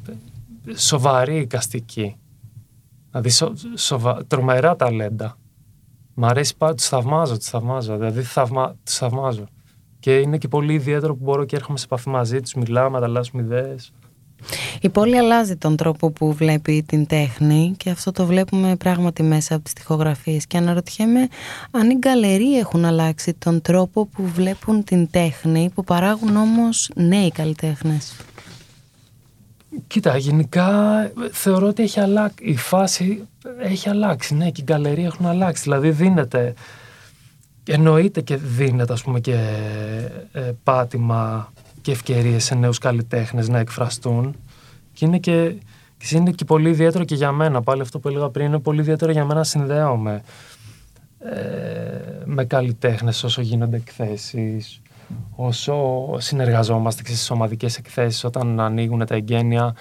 σοβαρή 0.74 1.38
εικαστική. 1.38 2.16
Δηλαδή 3.10 3.30
σο, 3.30 3.52
σοβα, 3.76 4.24
τρομερά 4.26 4.76
ταλέντα. 4.76 5.36
Μ' 6.14 6.24
αρέσει 6.24 6.56
πάρα, 6.56 6.74
τους 6.74 6.86
θαυμάζω, 6.86 7.36
τους 7.36 7.48
θαυμάζω. 7.48 7.96
Δηλαδή 7.96 8.22
θαυμα, 8.22 8.76
τους 8.84 8.94
θαυμάζω. 8.96 9.44
Και 10.02 10.16
είναι 10.16 10.38
και 10.38 10.48
πολύ 10.48 10.72
ιδιαίτερο 10.72 11.14
που 11.14 11.24
μπορώ 11.24 11.44
και 11.44 11.56
έρχομαι 11.56 11.78
σε 11.78 11.84
επαφή 11.84 12.08
μαζί 12.08 12.40
τους, 12.40 12.54
μιλάμε, 12.54 12.96
ανταλλάσσουμε 12.96 13.42
ιδέες. 13.42 13.92
Η 14.80 14.88
πόλη 14.88 15.18
αλλάζει 15.18 15.56
τον 15.56 15.76
τρόπο 15.76 16.10
που 16.10 16.32
βλέπει 16.32 16.84
την 16.86 17.06
τέχνη 17.06 17.74
και 17.76 17.90
αυτό 17.90 18.12
το 18.12 18.26
βλέπουμε 18.26 18.76
πράγματι 18.76 19.22
μέσα 19.22 19.54
από 19.54 19.64
τις 19.64 19.72
τοιχογραφίες 19.72 20.46
και 20.46 20.56
αναρωτιέμαι 20.56 21.28
αν 21.70 21.90
οι 21.90 21.94
γκαλερί 21.94 22.58
έχουν 22.58 22.84
αλλάξει 22.84 23.34
τον 23.34 23.62
τρόπο 23.62 24.06
που 24.06 24.26
βλέπουν 24.26 24.84
την 24.84 25.10
τέχνη 25.10 25.70
που 25.74 25.84
παράγουν 25.84 26.36
όμως 26.36 26.90
νέοι 26.94 27.30
καλλιτέχνες. 27.30 28.16
Κοίτα, 29.86 30.16
γενικά 30.16 30.70
θεωρώ 31.30 31.66
ότι 31.66 31.82
έχει 31.82 32.00
αλλάξει, 32.00 32.44
η 32.44 32.56
φάση 32.56 33.28
έχει 33.58 33.88
αλλάξει, 33.88 34.34
ναι 34.34 34.50
και 34.50 34.60
οι 34.60 34.64
γκαλερί 34.64 35.04
έχουν 35.04 35.26
αλλάξει, 35.26 35.62
δηλαδή 35.62 35.90
δίνεται 35.90 36.54
εννοείται 37.64 38.20
και 38.20 38.36
δίνεται 38.36 38.92
ας 38.92 39.02
πούμε 39.02 39.20
και 39.20 39.34
ε, 40.32 40.52
πάτημα 40.62 41.52
και 41.80 41.90
ευκαιρίες 41.90 42.44
σε 42.44 42.54
νέους 42.54 42.78
καλλιτέχνες 42.78 43.48
να 43.48 43.58
εκφραστούν. 43.58 44.36
Και 44.92 45.04
είναι 45.04 45.18
και, 45.18 45.54
είναι 46.10 46.30
και 46.30 46.44
πολύ 46.44 46.68
ιδιαίτερο 46.68 47.04
και 47.04 47.14
για 47.14 47.32
μένα. 47.32 47.62
Πάλι 47.62 47.80
αυτό 47.80 47.98
που 47.98 48.08
έλεγα 48.08 48.28
πριν 48.28 48.46
είναι 48.46 48.58
πολύ 48.58 48.80
ιδιαίτερο 48.80 49.12
για 49.12 49.24
μένα 49.24 49.38
να 49.38 49.44
συνδέομαι 49.44 50.22
ε, 51.18 51.32
με 52.24 52.44
καλλιτέχνες 52.44 53.24
όσο 53.24 53.40
γίνονται 53.40 53.76
εκθέσεις 53.76 54.80
όσο 55.30 56.06
συνεργαζόμαστε 56.18 57.02
και 57.02 57.08
στις 57.08 57.30
ομαδικές 57.30 57.76
εκθέσεις 57.76 58.24
όταν 58.24 58.60
ανοίγουν 58.60 59.06
τα 59.06 59.14
εγγένεια 59.14 59.74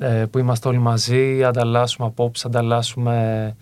ε, 0.00 0.24
που 0.30 0.38
είμαστε 0.38 0.68
όλοι 0.68 0.78
μαζί, 0.78 1.44
ανταλλάσσουμε 1.44 2.06
απόψεις, 2.06 2.44
ανταλλάσσουμε 2.44 3.56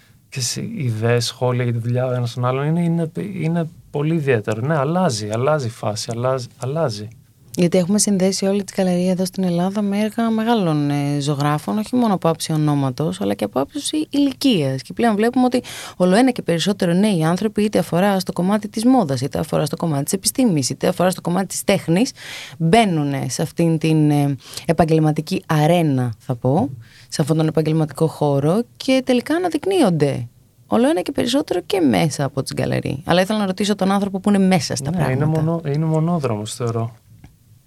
ιδέες, 0.76 1.24
σχόλια 1.24 1.64
για 1.64 1.72
τη 1.72 1.78
δουλειά 1.78 2.06
ο 2.06 2.12
ένας 2.12 2.34
τον 2.34 2.44
άλλον 2.44 2.66
είναι, 2.66 2.82
είναι, 2.82 3.10
είναι 3.32 3.68
πολύ 3.90 4.14
ιδιαίτερο. 4.14 4.66
Ναι, 4.66 4.76
αλλάζει, 4.76 5.28
αλλάζει 5.32 5.66
η 5.66 5.70
φάση, 5.70 6.10
αλλάζει. 6.14 6.46
αλλάζει. 6.58 7.08
Γιατί 7.56 7.78
έχουμε 7.78 7.98
συνδέσει 7.98 8.46
όλη 8.46 8.64
την 8.64 8.76
καλερία 8.76 9.10
εδώ 9.10 9.24
στην 9.24 9.44
Ελλάδα 9.44 9.82
με 9.82 9.98
έργα 9.98 10.30
μεγάλων 10.30 10.90
ε, 10.90 11.20
ζωγράφων, 11.20 11.78
όχι 11.78 11.96
μόνο 11.96 12.14
από 12.14 12.28
άψη 12.28 12.52
ονόματος, 12.52 13.20
αλλά 13.20 13.34
και 13.34 13.44
από 13.44 13.60
άψης 13.60 13.90
ηλικίας. 14.10 14.82
Και 14.82 14.92
πλέον 14.92 15.16
βλέπουμε 15.16 15.44
ότι 15.44 15.62
όλο 15.96 16.14
ένα 16.14 16.30
και 16.30 16.42
περισσότερο 16.42 16.92
νέοι 16.92 17.24
άνθρωποι, 17.24 17.62
είτε 17.62 17.78
αφορά 17.78 18.18
στο 18.20 18.32
κομμάτι 18.32 18.68
της 18.68 18.84
μόδας, 18.84 19.20
είτε 19.20 19.38
αφορά 19.38 19.64
στο 19.64 19.76
κομμάτι 19.76 20.04
της 20.04 20.12
επιστήμης, 20.12 20.70
είτε 20.70 20.88
αφορά 20.88 21.10
στο 21.10 21.20
κομμάτι 21.20 21.46
της 21.46 21.64
τέχνης, 21.64 22.12
μπαίνουν 22.58 23.12
σε 23.30 23.42
αυτήν 23.42 23.78
την 23.78 24.10
ε, 24.10 24.36
επαγγελματική 24.66 25.42
αρένα, 25.46 26.12
θα 26.18 26.34
πω, 26.34 26.70
σε 27.12 27.22
αυτόν 27.22 27.36
τον 27.36 27.46
επαγγελματικό 27.46 28.06
χώρο 28.06 28.62
και 28.76 29.02
τελικά 29.04 29.34
αναδεικνύονται 29.34 30.28
όλο 30.66 30.88
ένα 30.88 31.00
και 31.00 31.12
περισσότερο 31.12 31.60
και 31.66 31.80
μέσα 31.80 32.24
από 32.24 32.42
τις 32.42 32.52
γκαλερί. 32.54 33.02
Αλλά 33.06 33.20
ήθελα 33.20 33.38
να 33.38 33.46
ρωτήσω 33.46 33.74
τον 33.74 33.90
άνθρωπο 33.90 34.20
που 34.20 34.28
είναι 34.28 34.38
μέσα 34.38 34.76
στα 34.76 34.90
ναι, 34.90 34.96
πράγματα. 34.96 35.24
Είναι, 35.24 35.38
μονο, 35.38 35.60
είναι 35.66 35.84
μονόδρομος 35.84 36.54
θεωρώ. 36.54 36.94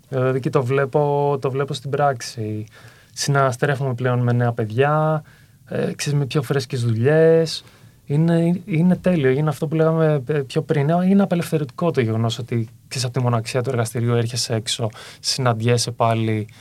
Δηλαδή 0.10 0.40
και 0.40 0.50
το 0.50 0.64
βλέπω, 0.64 1.38
το 1.42 1.52
βλέπω 1.52 1.74
στην 1.74 1.90
πράξη. 1.90 2.66
Συναστρέφουμε 3.14 3.94
πλέον 3.94 4.20
με 4.20 4.32
νέα 4.32 4.52
παιδιά, 4.52 5.24
ε, 5.66 5.94
ξέρεις, 5.96 6.20
με 6.20 6.26
πιο 6.26 6.42
φρέσκες 6.42 6.84
δουλειές. 6.84 7.64
είναι, 8.06 8.62
είναι 8.66 8.96
τέλειο. 8.96 9.30
Είναι 9.30 9.50
αυτό 9.50 9.68
που 9.68 9.76
λέγαμε 9.76 10.24
πιο 10.48 10.62
πριν. 10.62 10.90
Είναι 10.90 11.24
απελευθερωτικό 11.24 11.92
το 11.92 12.02
γεγονός 12.02 12.40
ότι 12.40 12.68
ξέρεις, 12.88 13.08
από 13.08 13.18
τη 13.18 13.24
μοναξία 13.24 13.62
του 13.62 13.70
εργαστηρίου 13.70 14.14
έρχεσαι 14.14 14.54
έξω, 14.54 14.90
συναντιέσαι 15.20 15.92
πάλι 15.92 16.48
ε, 16.50 16.54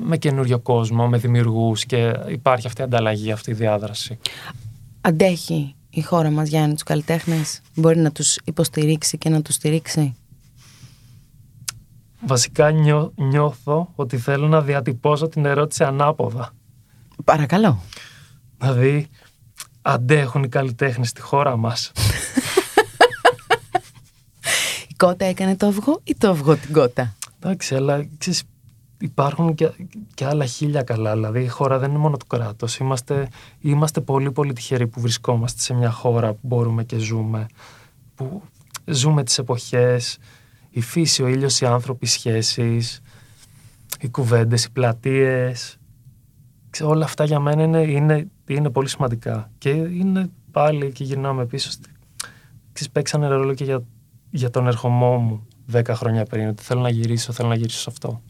με 0.00 0.16
καινούριο 0.16 0.58
κόσμο, 0.58 1.08
με 1.08 1.18
δημιουργούς 1.18 1.84
και 1.84 2.12
υπάρχει 2.28 2.66
αυτή 2.66 2.80
η 2.80 2.84
ανταλλαγή, 2.84 3.32
αυτή 3.32 3.50
η 3.50 3.54
διάδραση. 3.54 4.18
Αντέχει 5.00 5.74
η 5.90 6.02
χώρα 6.02 6.30
μας 6.30 6.48
Γιάννη 6.48 6.72
τους 6.72 6.82
καλλιτέχνες; 6.82 7.60
Μπορεί 7.74 7.98
να 7.98 8.12
τους 8.12 8.36
υποστηρίξει 8.44 9.18
και 9.18 9.28
να 9.28 9.42
τους 9.42 9.54
στηρίξει; 9.54 10.16
Βασικά 12.20 12.70
νιώθω 13.14 13.92
ότι 13.94 14.18
θέλω 14.18 14.48
να 14.48 14.62
διατυπώσω 14.62 15.28
την 15.28 15.44
ερώτηση 15.44 15.84
ανάποδα 15.84 16.50
Παρακαλώ 17.24 17.82
Δηλαδή 18.58 19.06
αντέχουν 19.82 20.42
οι 20.42 20.48
καλλιτέχνες 20.48 21.08
στη 21.08 21.20
χώρα 21.20 21.56
μας; 21.56 21.92
Η 24.90 24.94
κότα 24.96 25.24
έκανε 25.24 25.56
το 25.56 25.66
αυγό 25.66 26.00
ή 26.04 26.14
το 26.14 26.30
αυγό 26.30 26.56
την 26.56 26.72
κότα; 26.72 27.14
Εντάξει 27.40 27.74
αλλά 27.74 28.06
ξέρεις 28.18 28.42
υπάρχουν 28.98 29.54
και, 29.54 29.70
και 30.14 30.24
άλλα 30.24 30.44
χίλια 30.44 30.82
καλά. 30.82 31.12
Δηλαδή 31.12 31.42
η 31.42 31.46
χώρα 31.46 31.78
δεν 31.78 31.90
είναι 31.90 31.98
μόνο 31.98 32.16
το 32.16 32.24
κράτος. 32.26 32.78
Είμαστε, 32.78 33.28
είμαστε 33.60 34.00
πολύ 34.00 34.32
πολύ 34.32 34.52
τυχεροί 34.52 34.86
που 34.86 35.00
βρισκόμαστε 35.00 35.60
σε 35.60 35.74
μια 35.74 35.90
χώρα 35.90 36.32
που 36.32 36.40
μπορούμε 36.42 36.84
και 36.84 36.98
ζούμε. 36.98 37.46
Που 38.14 38.42
ζούμε 38.84 39.24
τις 39.24 39.38
εποχές, 39.38 40.18
η 40.70 40.80
φύση, 40.80 41.22
ο 41.22 41.26
ήλιος, 41.26 41.60
οι 41.60 41.66
άνθρωποι, 41.66 42.04
οι 42.04 42.08
σχέσεις, 42.08 43.00
οι 44.00 44.08
κουβέντες, 44.08 44.64
οι 44.64 44.70
πλατείες. 44.70 45.76
Όλα 46.82 47.04
αυτά 47.04 47.24
για 47.24 47.40
μένα 47.40 47.62
είναι, 47.62 47.82
είναι, 47.82 48.28
είναι 48.46 48.70
πολύ 48.70 48.88
σημαντικά. 48.88 49.50
Και 49.58 49.70
είναι 49.70 50.30
πάλι 50.50 50.92
και 50.92 51.04
γυρνάμε 51.04 51.46
πίσω. 51.46 51.70
Ξέρεις, 52.72 52.92
παίξανε 52.92 53.26
ρόλο 53.26 53.54
και 53.54 53.64
για, 53.64 53.82
για 54.30 54.50
τον 54.50 54.66
ερχομό 54.66 55.16
μου 55.16 55.46
δέκα 55.66 55.94
χρόνια 55.94 56.24
πριν. 56.24 56.48
Ότι 56.48 56.62
θέλω 56.62 56.80
να 56.80 56.88
γυρίσω, 56.88 57.32
θέλω 57.32 57.48
να 57.48 57.54
γυρίσω 57.54 57.78
σε 57.78 57.90
αυτό. 57.90 58.22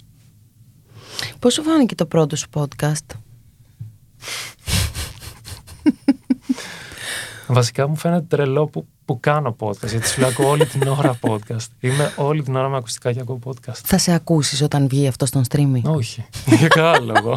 Πώς 1.39 1.55
σου 1.55 1.63
φάνηκε 1.63 1.95
το 1.95 2.07
πρώτο 2.07 2.37
σου 2.37 2.47
podcast? 2.55 3.17
Βασικά 7.47 7.89
μου 7.89 7.97
φαίνεται 7.97 8.27
τρελό 8.37 8.67
που, 8.67 8.87
που 9.05 9.21
κάνω 9.21 9.57
podcast, 9.61 9.89
γιατί 9.89 10.09
σου 10.09 10.21
λέω 10.21 10.49
όλη 10.49 10.67
την 10.67 10.89
ώρα 10.89 11.19
podcast. 11.21 11.67
Είμαι 11.81 12.15
όλη 12.17 12.43
την 12.43 12.57
ώρα 12.57 12.69
με 12.69 12.77
ακουστικά 12.77 13.13
και 13.13 13.21
ακούω 13.21 13.39
podcast. 13.45 13.81
Θα 13.85 13.99
σε 13.99 14.13
ακούσεις 14.13 14.63
όταν 14.63 14.89
βγει 14.89 15.07
αυτό 15.07 15.27
στον 15.27 15.45
streaming? 15.49 15.83
Όχι, 15.83 16.27
για 16.47 16.69
κανένα 16.69 17.21
λόγο. 17.21 17.35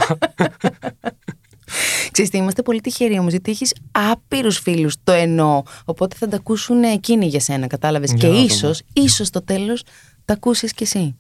Ξέρετε, 2.11 2.37
είμαστε 2.37 2.61
πολύ 2.61 2.81
τυχεροί 2.81 3.19
όμως, 3.19 3.31
γιατί 3.31 3.51
έχεις 3.51 3.75
άπειρους 3.91 4.57
φίλους, 4.59 4.95
το 5.03 5.11
εννοώ. 5.11 5.63
Οπότε 5.85 6.15
θα 6.15 6.27
τα 6.27 6.35
ακούσουν 6.35 6.83
εκείνοι 6.83 7.25
για 7.25 7.39
σένα, 7.39 7.67
κατάλαβες. 7.67 8.13
Και 8.13 8.27
ίσως, 8.27 8.81
ίσως 8.93 9.27
στο 9.27 9.41
τέλος 9.43 9.83
τα 10.25 10.33
ακούσεις 10.33 10.73
κι 10.73 10.83
εσύ. 10.83 11.15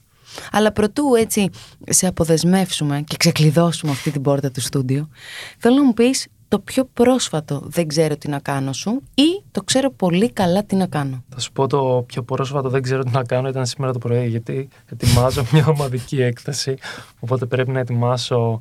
Αλλά 0.51 0.71
προτού 0.71 1.15
έτσι 1.17 1.49
σε 1.89 2.07
αποδεσμεύσουμε 2.07 3.01
και 3.01 3.17
ξεκλειδώσουμε 3.17 3.91
αυτή 3.91 4.11
την 4.11 4.21
πόρτα 4.21 4.51
του 4.51 4.61
στούντιο, 4.61 5.09
θέλω 5.57 5.75
να 5.75 5.83
μου 5.83 5.93
πεις 5.93 6.27
το 6.47 6.59
πιο 6.59 6.85
πρόσφατο 6.93 7.61
δεν 7.65 7.87
ξέρω 7.87 8.17
τι 8.17 8.29
να 8.29 8.39
κάνω 8.39 8.73
σου 8.73 9.01
ή 9.13 9.43
το 9.51 9.63
ξέρω 9.63 9.91
πολύ 9.91 10.31
καλά 10.31 10.63
τι 10.63 10.75
να 10.75 10.87
κάνω. 10.87 11.23
Θα 11.29 11.39
σου 11.39 11.51
πω 11.51 11.67
το 11.67 12.03
πιο 12.07 12.23
πρόσφατο 12.23 12.69
δεν 12.69 12.81
ξέρω 12.81 13.03
τι 13.03 13.11
να 13.11 13.23
κάνω 13.23 13.47
ήταν 13.47 13.65
σήμερα 13.65 13.93
το 13.93 13.99
πρωί 13.99 14.27
γιατί 14.27 14.67
ετοιμάζω 14.85 15.45
μια 15.51 15.65
ομαδική 15.67 16.21
έκθεση 16.21 16.77
οπότε 17.19 17.45
πρέπει 17.45 17.71
να 17.71 17.79
ετοιμάσω 17.79 18.59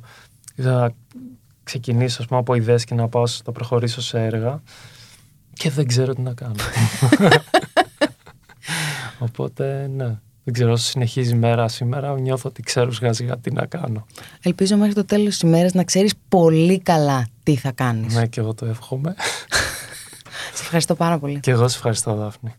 να 0.55 0.91
ξεκινήσω 1.63 2.25
πούμε, 2.25 2.39
από 2.39 2.55
ιδέες 2.55 2.83
και 2.83 2.95
να 2.95 3.07
πάω 3.07 3.23
να 3.45 3.51
προχωρήσω 3.51 4.01
σε 4.01 4.23
έργα 4.23 4.61
και 5.53 5.69
δεν 5.69 5.87
ξέρω 5.87 6.13
τι 6.13 6.21
να 6.21 6.33
κάνω. 6.33 6.55
οπότε 9.27 9.87
ναι. 9.87 10.19
Δεν 10.43 10.53
ξέρω, 10.53 10.71
όσο 10.71 10.85
συνεχίζει 10.85 11.31
η 11.31 11.37
μέρα 11.37 11.67
σήμερα, 11.67 12.19
νιώθω 12.19 12.49
ότι 12.49 12.61
ξέρω 12.61 12.91
σιγά 12.91 13.37
τι 13.37 13.51
να 13.51 13.65
κάνω. 13.65 14.05
Ελπίζω 14.41 14.77
μέχρι 14.77 14.93
το 14.93 15.05
τέλος 15.05 15.29
της 15.29 15.39
ημέρας 15.39 15.73
να 15.73 15.83
ξέρεις 15.83 16.13
πολύ 16.29 16.79
καλά 16.79 17.27
τι 17.43 17.55
θα 17.55 17.71
κάνεις. 17.71 18.13
Ναι, 18.13 18.27
και 18.27 18.39
εγώ 18.39 18.53
το 18.53 18.65
εύχομαι. 18.65 19.15
σε 20.55 20.63
ευχαριστώ 20.63 20.95
πάρα 20.95 21.19
πολύ. 21.19 21.39
Και 21.39 21.51
εγώ 21.51 21.67
σε 21.67 21.75
ευχαριστώ, 21.77 22.15
Δάφνη. 22.15 22.53